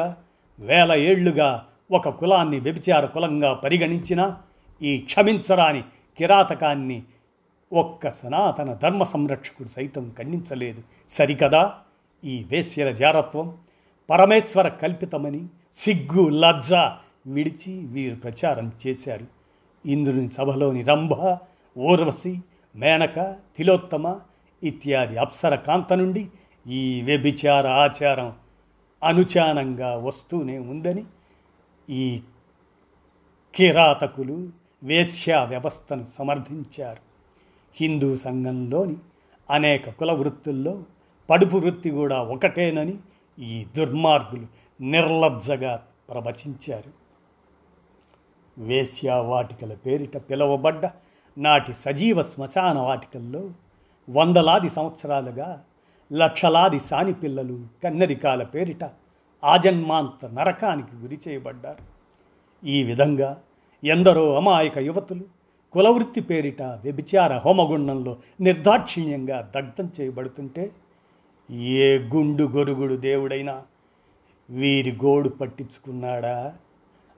వేల 0.59 0.93
ఏళ్ళుగా 0.93 1.65
ఒక 1.91 2.09
కులాన్ని 2.09 2.59
వ్యభిచార 2.59 3.05
కులంగా 3.05 3.53
పరిగణించిన 3.53 4.37
ఈ 4.81 4.97
క్షమించరాని 4.97 5.81
కిరాతకాన్ని 6.17 7.03
ఒక్క 7.73 8.11
సనాతన 8.11 8.73
ధర్మ 8.73 9.03
సంరక్షకుడు 9.03 9.67
సైతం 9.67 10.11
ఖండించలేదు. 10.17 10.81
సరికదా? 11.09 11.79
ఈ 12.25 12.43
వేశ్యల 12.43 12.91
జారత్వం 12.91 13.57
పరమేశ్వర 14.09 14.67
కల్పితమని 14.67 15.47
సిగ్గు 15.77 16.29
లజ్జ 16.29 16.73
విడిచి 17.27 17.85
వీరు 17.85 18.15
ప్రచారం 18.15 18.71
చేశారు. 18.87 19.25
ఇంద్రుని 19.85 20.29
సభలోని 20.29 20.83
రంభ 20.83 21.37
ఊర్వశి 21.77 22.39
మేనక 22.75 23.19
తిలోత్తమ 23.57 24.19
ఇత్యాది 24.63 25.17
అప్సర 25.17 25.55
కాంత 25.55 25.93
నుండి 25.93 26.27
ఈ 26.67 27.01
వ్యభిచార 27.01 27.67
ఆచారం 27.67 28.33
అనుచానంగా 29.03 29.95
వస్తూనే 29.95 30.57
ఉందని 30.57 31.03
ఈ 31.89 32.21
కిరాతకులు 33.55 34.49
వేశ్యా 34.83 35.43
వ్యవస్థను 35.43 36.05
సమర్థించారు. 36.17 36.99
హిందూ 37.75 38.17
సంఘంలోని 38.17 38.95
అనేక 39.49 39.89
కుల 39.89 40.11
వృత్తుల్లో 40.11 40.83
పడుపు 41.29 41.57
వృత్తి 41.57 41.89
కూడా 41.89 42.21
ఒకటేనని 42.21 42.97
ఈ 43.39 43.65
దుర్మార్గులు 43.77 44.47
నిర్లబ్జగా 44.81 45.83
ప్రవచించారు. 46.09 46.91
వేశ్యా 48.57 49.17
వాటికల 49.17 49.73
పేరిట 49.73 50.17
పిలువబడ్డ 50.17 50.89
నాటి 51.37 51.73
సజీవ 51.73 52.23
శ్మశాన 52.23 52.79
వాటికల్లో 52.79 53.49
వందలాది 54.09 54.69
సంవత్సరాలుగా 54.69 55.63
లక్షలాది 56.13 56.79
సాని 56.79 57.13
పిల్లలు 57.13 57.65
కన్నరికాల 57.83 58.43
పేరిట 58.43 58.89
ఆజన్మాంత 59.43 60.25
నరకానికి 60.25 60.95
గురి 60.95 61.19
చేయబడ్డారు. 61.27 61.83
ఈ 62.67 62.83
విధంగా 62.83 63.41
ఎందరో 63.83 64.35
అమాయక 64.35 64.77
యువతులు 64.77 65.23
కులవృత్తి 65.71 66.21
పేరిట 66.21 66.61
వ్యభిచార 66.61 67.37
హోమగుండంలో 67.37 68.17
నిర్దాక్షిణ్యంగా 68.41 69.51
దగ్ధం 69.55 69.89
చేయబడుతుంటే 70.01 70.71
ఏ 71.51 71.97
గుండు 71.97 72.43
గొరుగుడు 72.43 72.95
దేవుడైనా 72.95 73.63
వీరి 74.49 74.91
గోడు 74.91 75.29
పట్టించుకున్నాడా? 75.29 76.53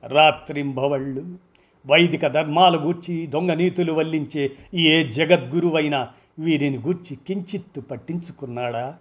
రాత్రింబవళ్ళు 0.03 1.37
వైదిక 1.87 2.27
ధర్మాలు 2.27 2.77
గూర్చి 2.77 3.27
దొంగ 3.27 3.53
నీతులు 3.53 3.93
వల్లించే 3.93 4.51
ఏ 4.73 5.09
జగద్గురువైనా 5.11 6.09
వీరిని 6.39 6.77
గూర్చి 6.77 7.17
కించిత్తు 7.27 7.81
పట్టించుకున్నాడా? 7.81 8.97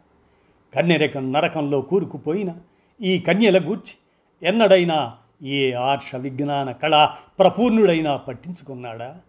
కన్యరకం 0.74 1.32
నరకంలో 1.32 1.80
కూరుకుపోయిన 1.80 2.54
ఈ 3.02 3.18
కన్యల 3.18 3.68
గూర్చి 3.68 3.94
ఎన్నడైనా 4.42 5.16
ఏ 5.42 5.72
ఆర్ష 5.72 6.14
విజ్ఞాన 6.14 6.72
కళా 6.72 7.16
ప్రపూర్ణుడైనా 7.38 8.16
పట్టించుకున్నాడా? 8.16 9.20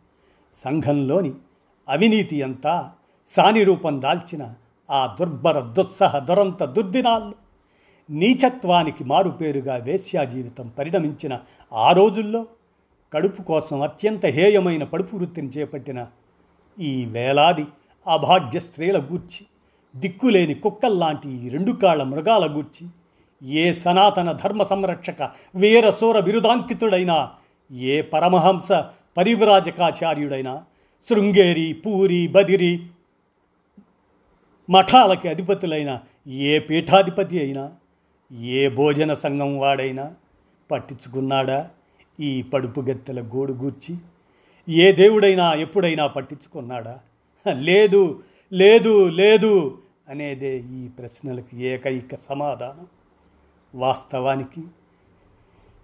సంఘంలోని 0.65 1.31
అవినీతి 1.89 2.41
అంతా 2.41 2.91
సాని 3.35 3.63
రూపం 3.63 4.01
దాల్చిన 4.01 4.53
ఆ 4.89 5.01
దుర్భర 5.19 5.57
దుస్సహ 5.73 6.19
దురంత 6.19 6.63
దుర్దినాల్లో 6.75 7.35
నీచత్వానికి 8.09 9.03
మారుపేరుగా 9.03 9.75
వేశ్యా 9.77 10.23
జీవితం 10.23 10.67
పరిణమించిన 10.77 11.33
ఆ 11.71 11.89
రోజుల్లో 11.91 12.41
కడుపు 13.13 13.41
కోసం 13.41 13.77
అత్యంత 13.81 14.25
హేయమైన 14.27 14.83
పడుపు 14.83 15.13
వృత్తిని 15.15 15.49
చేపట్టిన 15.49 15.99
ఈ 16.77 16.93
వేలాది 17.05 17.65
అభాగ్య 18.05 18.59
స్త్రీల 18.59 18.97
గూర్చి 19.01 19.41
దిక్కులేని 19.95 20.55
కుక్కల్లాంటి 20.55 21.27
ఈ 21.35 21.49
రెండు 21.49 21.71
కాళ్ళ 21.71 22.01
మృగాల 22.03 22.45
గూర్చి 22.51 22.85
ఏ 23.41 23.65
సనాతన 23.73 24.29
ధర్మ 24.43 24.61
సంరక్షక 24.63 25.21
వీరసూర 25.55 26.19
బిరుదాంకితుడైనా 26.19 27.17
ఏ 27.89 27.95
పరమహంస 28.11 28.69
పరివ్రాజకాచార్యుడైనా 29.17 30.53
శృంగేరి 31.09 31.67
పూరి 31.85 32.21
బదిరి 32.27 32.71
మఠాలకి 34.69 35.27
అధిపతులైన 35.27 35.99
ఏ 36.27 36.59
పీఠాధిపతి 36.59 37.39
అయినా 37.39 37.75
ఏ 38.31 38.69
భోజన 38.69 39.13
సంఘం 39.13 39.59
వాడైనా 39.59 40.13
పట్టించుకున్నాడా? 40.71 41.69
ఈ 42.19 42.41
పడుపుగత్తెల 42.41 43.21
గోడు 43.21 43.53
గూర్చి 43.53 43.95
ఏ 44.69 44.91
దేవుడైనా 44.91 45.53
ఎప్పుడైనా 45.53 46.07
పట్టించుకున్నాడా? 46.07 46.99
లేదు 47.47 48.23
లేదు 48.53 49.09
లేదు 49.09 49.81
అనేదే 50.09 50.59
ఈ 50.59 50.87
ప్రశ్నలకు 50.87 51.55
ఏకైక 51.55 52.15
సమాధానం. 52.29 52.87
వాస్తవానికి 53.75 54.63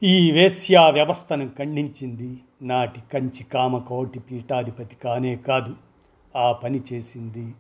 ఈ 0.03 0.31
వేశ్యా 0.31 0.89
వ్యవస్థను 0.89 1.49
ఖండించింది 1.59 2.39
నాటి 2.61 3.01
కంచి 3.13 3.43
కామకోటి 3.43 4.19
పీఠాధిపతి 4.19 4.95
కానే 4.95 5.35
కాదు 5.35 5.73
ఆ 6.35 6.51
పని 6.51 6.81
చేసింది 6.93 7.53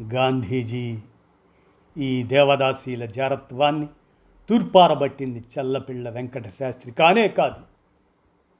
గాంధీజీ 0.00 0.98
ఈ 1.98 2.22
దేవదాసీల 2.22 3.04
జారత్వాన్ని 3.04 3.86
తూర్పారబట్టింది 4.50 5.44
చల్లపిళ్ళ 5.54 6.10
వెంకట 6.10 6.48
శాస్త్రి 6.48 6.92
కానే 6.92 7.28
కాదు 7.28 7.60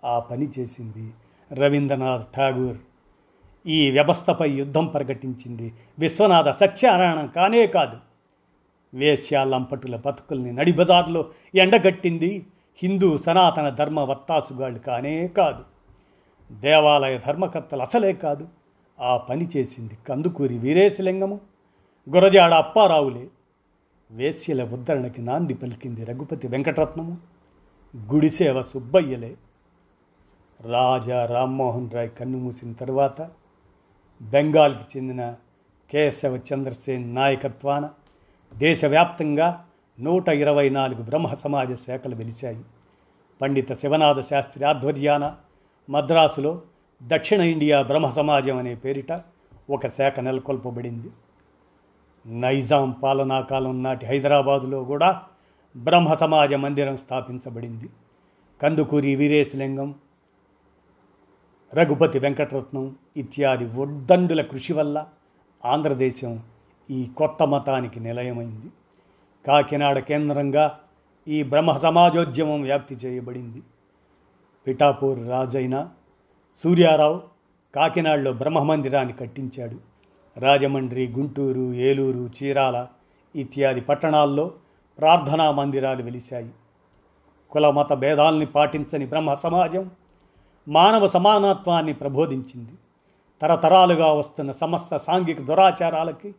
ఆ 0.06 0.18
పని 0.18 0.48
చేసింది 0.58 1.12
రవీంద్రనాథ్ 1.54 2.36
ఠాగూర్. 2.36 2.76
ఈ 3.66 3.90
వ్యవస్థపై 3.90 4.50
యుద్ధం 4.50 4.86
ప్రకటించింది 4.86 5.72
విశ్వనాథ 5.98 6.48
సత్యనారాయణ. 6.48 7.26
కానే 7.26 7.66
కాదు 7.66 7.96
వేశ్యాలంపటుల 8.94 9.96
బతుకుల్ని 9.96 10.52
నడిబజార్లో 10.52 11.30
ఎండగట్టింది 11.54 12.46
హిందూ 12.82 13.18
సనాతన 13.18 13.68
ధర్మ 13.68 14.00
వత్తాసుగాళ్ళు. 14.00 14.78
కానే 14.78 15.28
కాదు 15.28 15.64
దేవాలయ 16.52 17.18
ధర్మకర్తలు 17.18 17.82
అసలే 17.82 18.12
కాదు 18.12 18.48
ఆ 19.00 19.16
పని 19.16 19.48
చేసింది 19.56 19.98
కందుకూరి 20.08 20.58
వీరేశలింగము. 20.58 21.40
గురజాడ 22.10 22.52
అప్పారావులే 22.52 23.28
వేశ్యల 24.10 24.64
ఉద్ధరణకి 24.64 25.22
నాంది 25.22 25.54
పలికింది 25.54 26.04
రఘుపతి 26.04 26.48
వెంకటరత్నము. 26.48 27.18
గుడిసేవ 28.12 28.62
సుబ్బయ్యలే. 28.62 29.36
రాజా 30.60 31.26
రామ్మోహన్ 31.26 31.90
రాయ్ 31.90 32.10
కన్నుమూసిన 32.10 32.72
తర్వాత 32.72 33.30
బెంగాల్కి 34.22 34.98
చెందిన 34.98 35.34
కేశవ 35.90 36.40
చంద్రసేన్ 36.52 37.14
నాయకత్వాన 37.14 37.90
దేశవ్యాప్తంగా 38.56 39.64
నూట 40.00 40.28
ఇరవై 40.28 40.70
నాలుగు 40.70 41.02
బ్రహ్మ 41.02 41.34
సమాజ 41.34 41.74
శాఖలు 41.74 42.14
వెలిశాయి. 42.14 42.60
పండిత 43.42 43.72
శివనాథ 43.72 44.28
శాస్త్రి 44.30 44.64
ఆధ్వర్యాన 44.64 45.36
మద్రాసులో 45.90 46.62
దక్షిణ 47.02 47.40
ఇండియా 47.40 47.82
బ్రహ్మ 47.82 48.10
సమాజం 48.10 48.56
అనే 48.56 48.74
పేరిట 48.74 49.20
ఒక 49.70 49.88
శాఖ 49.88 50.20
నెలకొల్పబడింది. 50.20 51.10
నైజాం 52.26 52.90
పాలనా 52.90 53.40
కాలం 53.40 53.82
నాటి 53.82 54.06
హైదరాబాదులో 54.06 54.84
కూడా 54.84 55.22
బ్రహ్మ 55.76 56.14
సమాజ 56.14 56.54
మందిరం 56.54 56.96
స్థాపించబడింది. 56.96 57.88
కందుకూరి 58.62 59.14
వీరేశలింగం 59.14 59.94
రఘుపతి 61.74 62.18
వెంకటరత్నం 62.18 62.96
ఇత్యాది 63.16 63.66
ఒడ్డండుల 63.66 64.42
కృషి 64.42 64.72
వల్ల 64.72 65.06
ఆంధ్రదేశం 65.64 66.40
ఈ 66.90 67.08
కొత్త 67.16 67.42
మతానికి 67.42 68.00
నిలయమైంది. 68.00 68.68
కాకినాడ 69.46 69.98
కేంద్రంగా 69.98 70.78
ఈ 71.28 71.42
బ్రహ్మ 71.42 71.72
సమాజోద్యమం 71.72 72.62
వ్యాప్తి 72.62 72.94
చేయబడింది. 72.94 73.62
పిఠాపూర్ 74.66 75.28
రాజైన 75.28 75.90
సూర్యారావు 76.62 77.22
కాకినాడలో 77.74 78.32
బ్రహ్మమందిరాన్ని 78.32 79.14
కట్టించాడు. 79.14 79.76
రాజమండ్రి 80.40 81.08
గుంటూరు 81.08 81.74
ఏలూరు 81.74 82.30
చీరాల 82.42 82.86
ఇత్యాది 83.36 83.80
పట్టణాల్లో 83.80 84.50
ప్రార్థనా 84.98 85.50
మందిరాలు 85.50 86.02
వెలిశాయి. 86.02 86.50
కుల 87.50 87.70
మత 87.70 87.92
భేదాల్ని 87.92 88.46
పాటించని 88.46 89.06
బ్రహ్మ 89.06 89.34
సమాజం 89.34 89.90
మానవ 90.68 91.08
సమానత్వాన్ని 91.08 91.94
ప్రబోధించింది. 91.94 92.72
తరతరాలుగా 93.42 94.12
వస్తున్న 94.12 94.52
సమస్త 94.52 94.96
సాంఘిక 94.96 95.40
దురాచారాలకి 95.40 96.34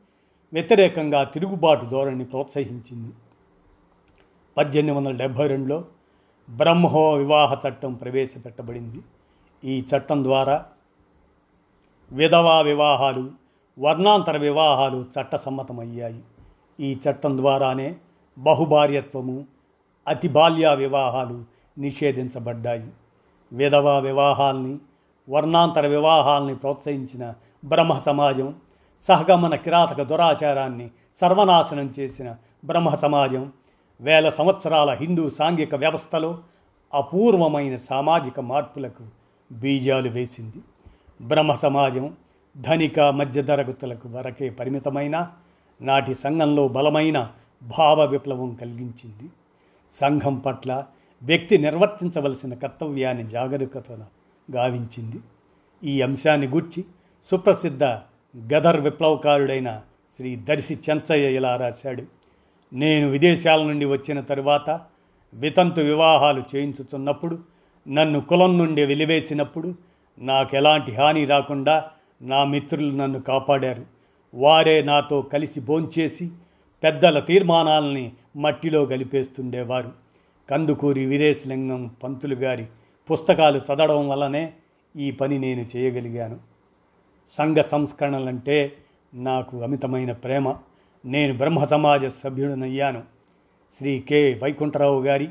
వ్యతిరేకంగా 0.54 1.24
తిరుగుబాటు 1.24 1.86
ధోరణిని 1.86 2.26
ప్రోత్సహించింది. 2.26 3.12
పద్దెనిమిది 4.58 4.98
వందల 4.98 5.18
డెబ్భై 5.18 5.48
రెండులో 5.48 5.86
బ్రహ్మో 6.50 7.14
వివాహ 7.14 7.58
చట్టం 7.68 7.94
ప్రవేశపెట్టబడింది. 7.94 9.00
ఈ 9.64 9.86
చట్టం 9.96 10.24
ద్వారా 10.24 10.66
విధవా 12.12 12.62
వివాహాలు 12.62 13.32
వర్ణాంతర 13.80 14.38
వివాహాలు 14.38 15.06
చట్టసమ్మతమయ్యాయి. 15.16 16.22
ఈ 16.80 16.96
చట్టం 16.96 17.38
ద్వారానే 17.38 17.96
బహుభార్యత్వము 18.38 19.46
అతి 20.08 20.28
బాల్య 20.28 20.76
వివాహాలు 20.76 21.46
నిషేధించబడ్డాయి. 21.78 22.90
విధవా 23.54 24.00
వివాహాల్ని 24.00 24.78
వర్ణాంతర 25.30 25.88
వివాహాల్ని 25.88 26.56
ప్రోత్సహించిన 26.56 27.34
బ్రహ్మ 27.66 28.00
సమాజం 28.00 28.56
సహగమన 29.08 29.56
కిరాతక 29.56 30.02
దురాచారాన్ని 30.02 30.92
సర్వనాశనం 31.22 31.94
చేసిన 32.00 32.36
బ్రహ్మ 32.66 32.96
సమాజం 32.96 33.52
వేల 34.02 34.30
సంవత్సరాల 34.30 34.90
హిందూ 34.90 35.30
సాంఘిక 35.30 35.76
వ్యవస్థలో 35.76 36.38
అపూర్వమైన 36.94 37.78
సామాజిక 37.78 38.40
మార్పులకు 38.40 39.21
బీజాలు 39.52 40.10
వేసింది. 40.10 40.62
బ్రహ్మ 41.28 41.56
సమాజం 41.56 42.16
ధనిక 42.58 43.00
మధ్యతరగతులకు 43.00 44.10
వరకే 44.10 44.50
పరిమితమైన 44.50 45.32
నాటి 45.82 46.16
సంఘంలో 46.16 46.68
బలమైన 46.68 47.32
భావ 47.78 48.06
విప్లవం 48.06 48.56
కలిగించింది. 48.56 49.30
సంఘం 50.02 50.36
పట్ల 50.36 50.86
వ్యక్తి 51.24 51.58
నిర్వర్తించవలసిన 51.58 52.54
కర్తవ్యాన్ని 52.54 53.28
జాగరూకతను 53.28 54.06
గావించింది. 54.52 55.20
ఈ 55.84 56.02
అంశాన్ని 56.02 56.48
గూర్చి 56.48 56.86
సుప్రసిద్ధ 57.32 57.84
గదర్ 58.54 58.82
విప్లవకారుడైన 58.82 59.82
శ్రీ 60.18 60.36
దర్శి 60.36 60.80
చెంచయ్య 60.90 61.36
ఇలా 61.36 61.56
రాశాడు. 61.56 62.04
నేను 62.74 63.08
విదేశాల 63.08 63.64
నుండి 63.64 63.86
వచ్చిన 63.86 64.22
తరువాత 64.22 64.82
వితంతు 65.34 65.82
వివాహాలు 65.82 66.44
చేయించుతున్నప్పుడు 66.56 67.51
నన్ను 67.90 68.22
కులం 68.22 68.58
నుండి 68.58 68.86
వెలివేసినప్పుడు 68.86 69.76
నాకు 70.20 70.56
ఎలాంటి 70.56 70.92
హాని 70.92 71.26
రాకుండా 71.26 71.86
నా 72.22 72.44
మిత్రులు 72.44 72.92
నన్ను 72.92 73.22
కాపాడారు. 73.22 73.86
వారే 74.34 74.82
నాతో 74.82 75.22
కలిసి 75.22 75.60
భోంచేసి 75.60 76.30
పెద్దల 76.84 77.20
తీర్మానాలని 77.20 78.12
మట్టిలో 78.38 78.84
గలిపేస్తుండేవారు. 78.84 79.92
కందుకూరి 80.50 81.06
వీరేశలింగం 81.06 81.92
పంతులు 82.04 82.36
గారి 82.36 82.66
పుస్తకాలు 83.12 83.58
చదవడం 83.58 84.10
వల్లనే 84.10 84.54
ఈ 84.96 85.12
పని 85.12 85.40
నేను 85.40 85.78
చేయగలిగాను. 85.78 86.40
సంఘ 87.38 87.58
సంస్కరణలంటే 87.58 88.74
నాకు 89.14 89.62
అమితమైన 89.62 90.12
ప్రేమ. 90.12 90.56
నేను 91.06 91.38
బ్రహ్మ 91.38 91.66
సమాజ 91.66 92.06
సభ్యుడనయ్యాను. 92.06 93.04
శ్రీ 93.78 94.00
కె. 94.00 94.40
వైకుంఠరావు 94.44 95.02
గారి 95.02 95.30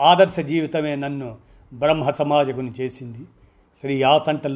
ఆదర్శ 0.00 0.40
జీవితమే 0.40 0.96
నన్ను 0.96 1.45
బ్రహ్మ 1.76 2.10
సమాజకుని 2.10 2.72
చేసింది 2.80 3.18
శ్రీ 3.80 4.02
ఆతంట 4.02 4.46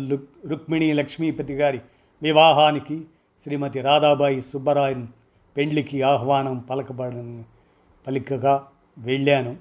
రుక్మిణి 0.46 0.92
లక్ష్మీపతి 0.92 1.54
గారి 1.54 1.80
వివాహానికి 2.22 3.04
శ్రీమతి 3.44 3.80
రాధాబాయి 3.80 4.42
సుబ్బరాయన్ 4.42 5.06
పెండ్లికి 5.56 6.02
ఆహ్వానం 6.02 6.58
పలకబడని 6.58 7.42
పలికగా 8.06 8.66
వెళ్ళాను. 8.98 9.56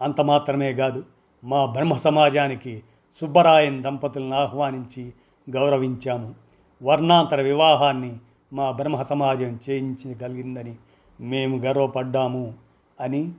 అంత 0.00 0.20
మాత్రమే 0.20 0.74
కాదు 0.74 1.04
మా 1.44 1.66
బ్రహ్మ 1.66 1.94
సమాజానికి 1.94 2.82
సుబ్బరాయన్ 3.20 3.82
దంపతులను 3.82 4.34
ఆహ్వానించి 4.34 5.12
గౌరవించాము. 5.50 6.34
వర్ణాంతర 6.82 7.40
వివాహాన్ని 7.40 8.16
మా 8.52 8.70
బ్రహ్మ 8.70 9.02
సమాజం 9.02 9.58
చేయించగలిగిందని 9.70 10.74
మేము 11.20 11.56
గర్వపడ్డాము 11.58 12.54
అని 13.00 13.32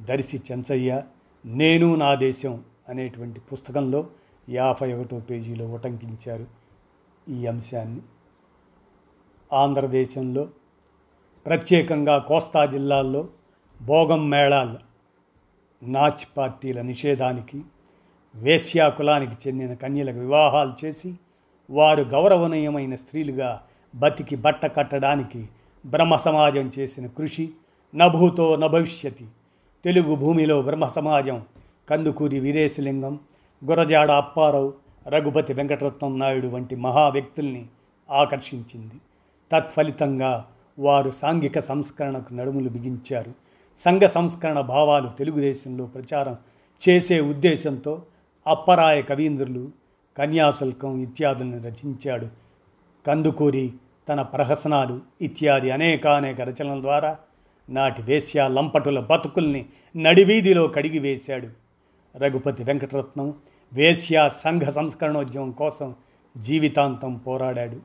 దర్శి 0.00 0.40
చెంచయ్య 0.52 1.02
నేను 1.46 1.94
నా 1.94 2.14
దేశం 2.14 2.60
అనేటువంటి 2.88 3.40
పుస్తకంలో 3.40 4.06
యాభై 4.50 4.92
ఒకటో 4.92 5.18
పేజీలో 5.18 5.66
ఉటంకించారు 5.66 6.46
ఈ 7.28 7.46
అంశాన్ని. 7.46 8.00
ఆంధ్రదేశంలో 9.52 10.48
ప్రత్యేకంగా 11.46 12.18
కోస్తా 12.18 12.64
జిల్లాల్లో 12.64 13.28
భోగం 13.82 14.30
మేళాల 14.30 14.76
నాచ్ 15.82 16.36
పార్టీల 16.36 16.80
నిషేధానికి 16.80 17.62
వేశ్యా 18.34 18.88
కులానికి 18.88 19.48
చెందిన 19.48 19.74
కన్యలకు 19.74 20.18
వివాహాలు 20.18 20.72
చేసి 20.84 21.14
వారు 21.70 22.02
గౌరవనీయమైన 22.02 22.94
స్త్రీలుగా 22.94 23.62
బతికి 23.94 24.36
బట్ట 24.36 24.66
కట్టడానికి 24.66 25.48
బ్రహ్మ 25.86 26.16
సమాజం 26.16 26.72
చేసిన 26.78 27.06
కృషి 27.06 27.50
నభూతో 27.94 28.56
నభవిష్యతి. 28.56 29.26
తెలుగు 29.84 30.14
భూమిలో 30.14 30.62
బ్రహ్మ 30.62 30.88
సమాజం 30.88 31.42
కందుకూరి 31.88 32.40
వీరేశలింగం 32.40 33.18
గురజాడ 33.64 34.10
అప్పారావు 34.10 34.74
రఘుపతి 35.08 35.52
వెంకటరత్నం 35.52 36.18
నాయుడు 36.18 36.46
వంటి 36.46 36.76
మహా 36.76 37.08
వ్యక్తుల్ని 37.08 37.66
ఆకర్షించింది. 38.10 38.94
తత్ఫలితంగా 39.52 40.46
వారు 40.78 41.10
సాంఘిక 41.10 41.60
సంస్కరణకు 41.60 42.34
నడుములు 42.34 42.68
బిగించారు. 42.68 43.32
సంఘ 43.84 44.02
సంస్కరణ 44.02 44.60
భావాలు 44.60 45.10
తెలుగుదేశంలో 45.18 45.86
ప్రచారం 45.86 46.36
చేసే 46.88 47.20
ఉద్దేశంతో 47.20 48.02
అప్పరాయ 48.46 49.02
కవీంద్రులు 49.02 49.70
కన్యాశుల్కం 50.18 50.98
ఇత్యాదులను 50.98 51.62
రచించాడు. 51.62 52.26
కందుకూరి 53.06 53.72
తన 54.08 54.22
ప్రహసనాలు 54.22 55.00
ఇత్యాది 55.20 55.70
అనేకానేక 55.70 56.40
రచనల 56.40 56.80
ద్వారా 56.80 57.18
నాటి 57.70 58.02
వేశ్య 58.02 58.48
లంపటుల 58.48 59.00
బతుకుల్ని 59.00 59.66
నడివీధిలో 59.96 60.66
కడిగి 60.66 60.98
వేశాడు 60.98 61.61
రఘుపతి 62.16 62.64
వెంకటరత్నం 62.64 63.34
వేశ్య 63.72 64.30
సంఘ 64.44 64.62
సంస్కరణోద్యమం 64.62 65.50
కోసం 65.50 65.94
జీవితాంతం 66.36 67.14
పోరాడాడు. 67.14 67.80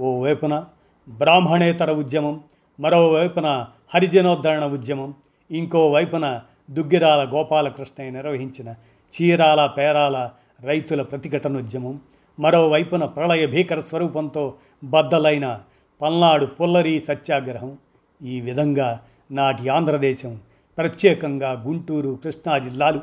ఓ 0.00 0.22
వైపున 0.22 0.64
బ్రాహ్మణేతర 1.08 1.92
ఉద్యమం 1.92 2.40
మరోవైపున 2.80 3.66
హరిజనోద్ధరణ 3.94 4.64
ఉద్యమం 4.64 5.14
ఇంకోవైపున 5.50 6.40
దుగ్గిరాల 6.70 7.28
గోపాలకృష్ణయ్య 7.28 8.10
నిర్వహించిన 8.10 8.74
చీరాల 9.14 9.66
పేరాల 9.66 10.30
రైతుల 10.60 11.02
ప్రతిఘటనోద్యమం 11.02 12.00
మరోవైపున 12.40 13.04
ప్రళయ 13.04 13.46
భీకర 13.46 13.80
స్వరూపంతో 13.80 14.54
బద్దలైన 14.84 15.60
పల్నాడు 16.02 16.46
పుల్లరి 16.46 17.04
సత్యాగ్రహం. 17.08 17.78
ఈ 18.22 18.40
విధంగా 18.40 19.00
నాటి 19.30 19.68
ఆంధ్రదేశం 19.68 20.40
ప్రత్యేకంగా 20.78 21.52
గుంటూరు 21.52 22.18
కృష్ణా 22.24 22.58
జిల్లాలు 22.58 23.00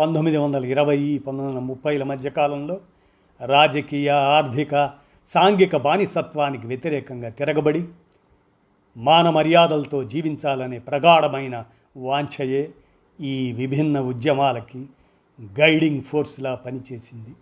పంతొమ్మిది 0.00 0.36
వందల 0.36 0.64
ఇరవై 0.64 1.18
పంతొమ్మిది 1.18 1.48
వందల 1.48 1.62
ముప్పైల 1.62 2.02
మధ్యకాలంలో 2.02 2.80
రాజకీయ 3.46 4.10
ఆర్థిక 4.10 4.90
సాంఘిక 5.34 5.76
బానిసత్వానికి 5.76 6.66
వ్యతిరేకంగా 6.66 7.28
తిరగబడి 7.28 7.84
మాన 8.96 9.30
మర్యాదలతో 9.30 10.04
జీవించాలనే 10.04 10.78
ప్రగాఢమైన 10.78 11.64
వాంఛయే 11.96 12.70
ఈ 13.20 13.52
విభిన్న 13.52 14.00
ఉద్యమాలకి 14.00 14.86
గైడింగ్ 15.60 16.02
ఫోర్స్లా 16.02 16.54
పనిచేసింది. 16.54 17.32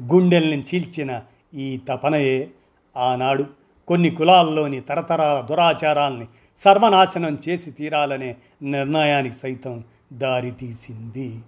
గుండెల్ని 0.00 0.60
చీల్చిన 0.60 1.22
ఈ 1.54 1.80
తపనయే 1.88 2.50
ఆనాడు 2.96 3.46
కొన్ని 3.88 4.10
కులాల్లోని 4.10 4.80
తరతరాల 4.80 5.40
దురాచారాల్ని 5.40 6.26
సర్వనాశనం 6.64 7.38
చేసి 7.48 7.70
తీరాలనే 7.70 8.36
నిర్ణయానికి 8.62 9.36
సైతం 9.42 9.84
దారితీసింది. 10.12 11.38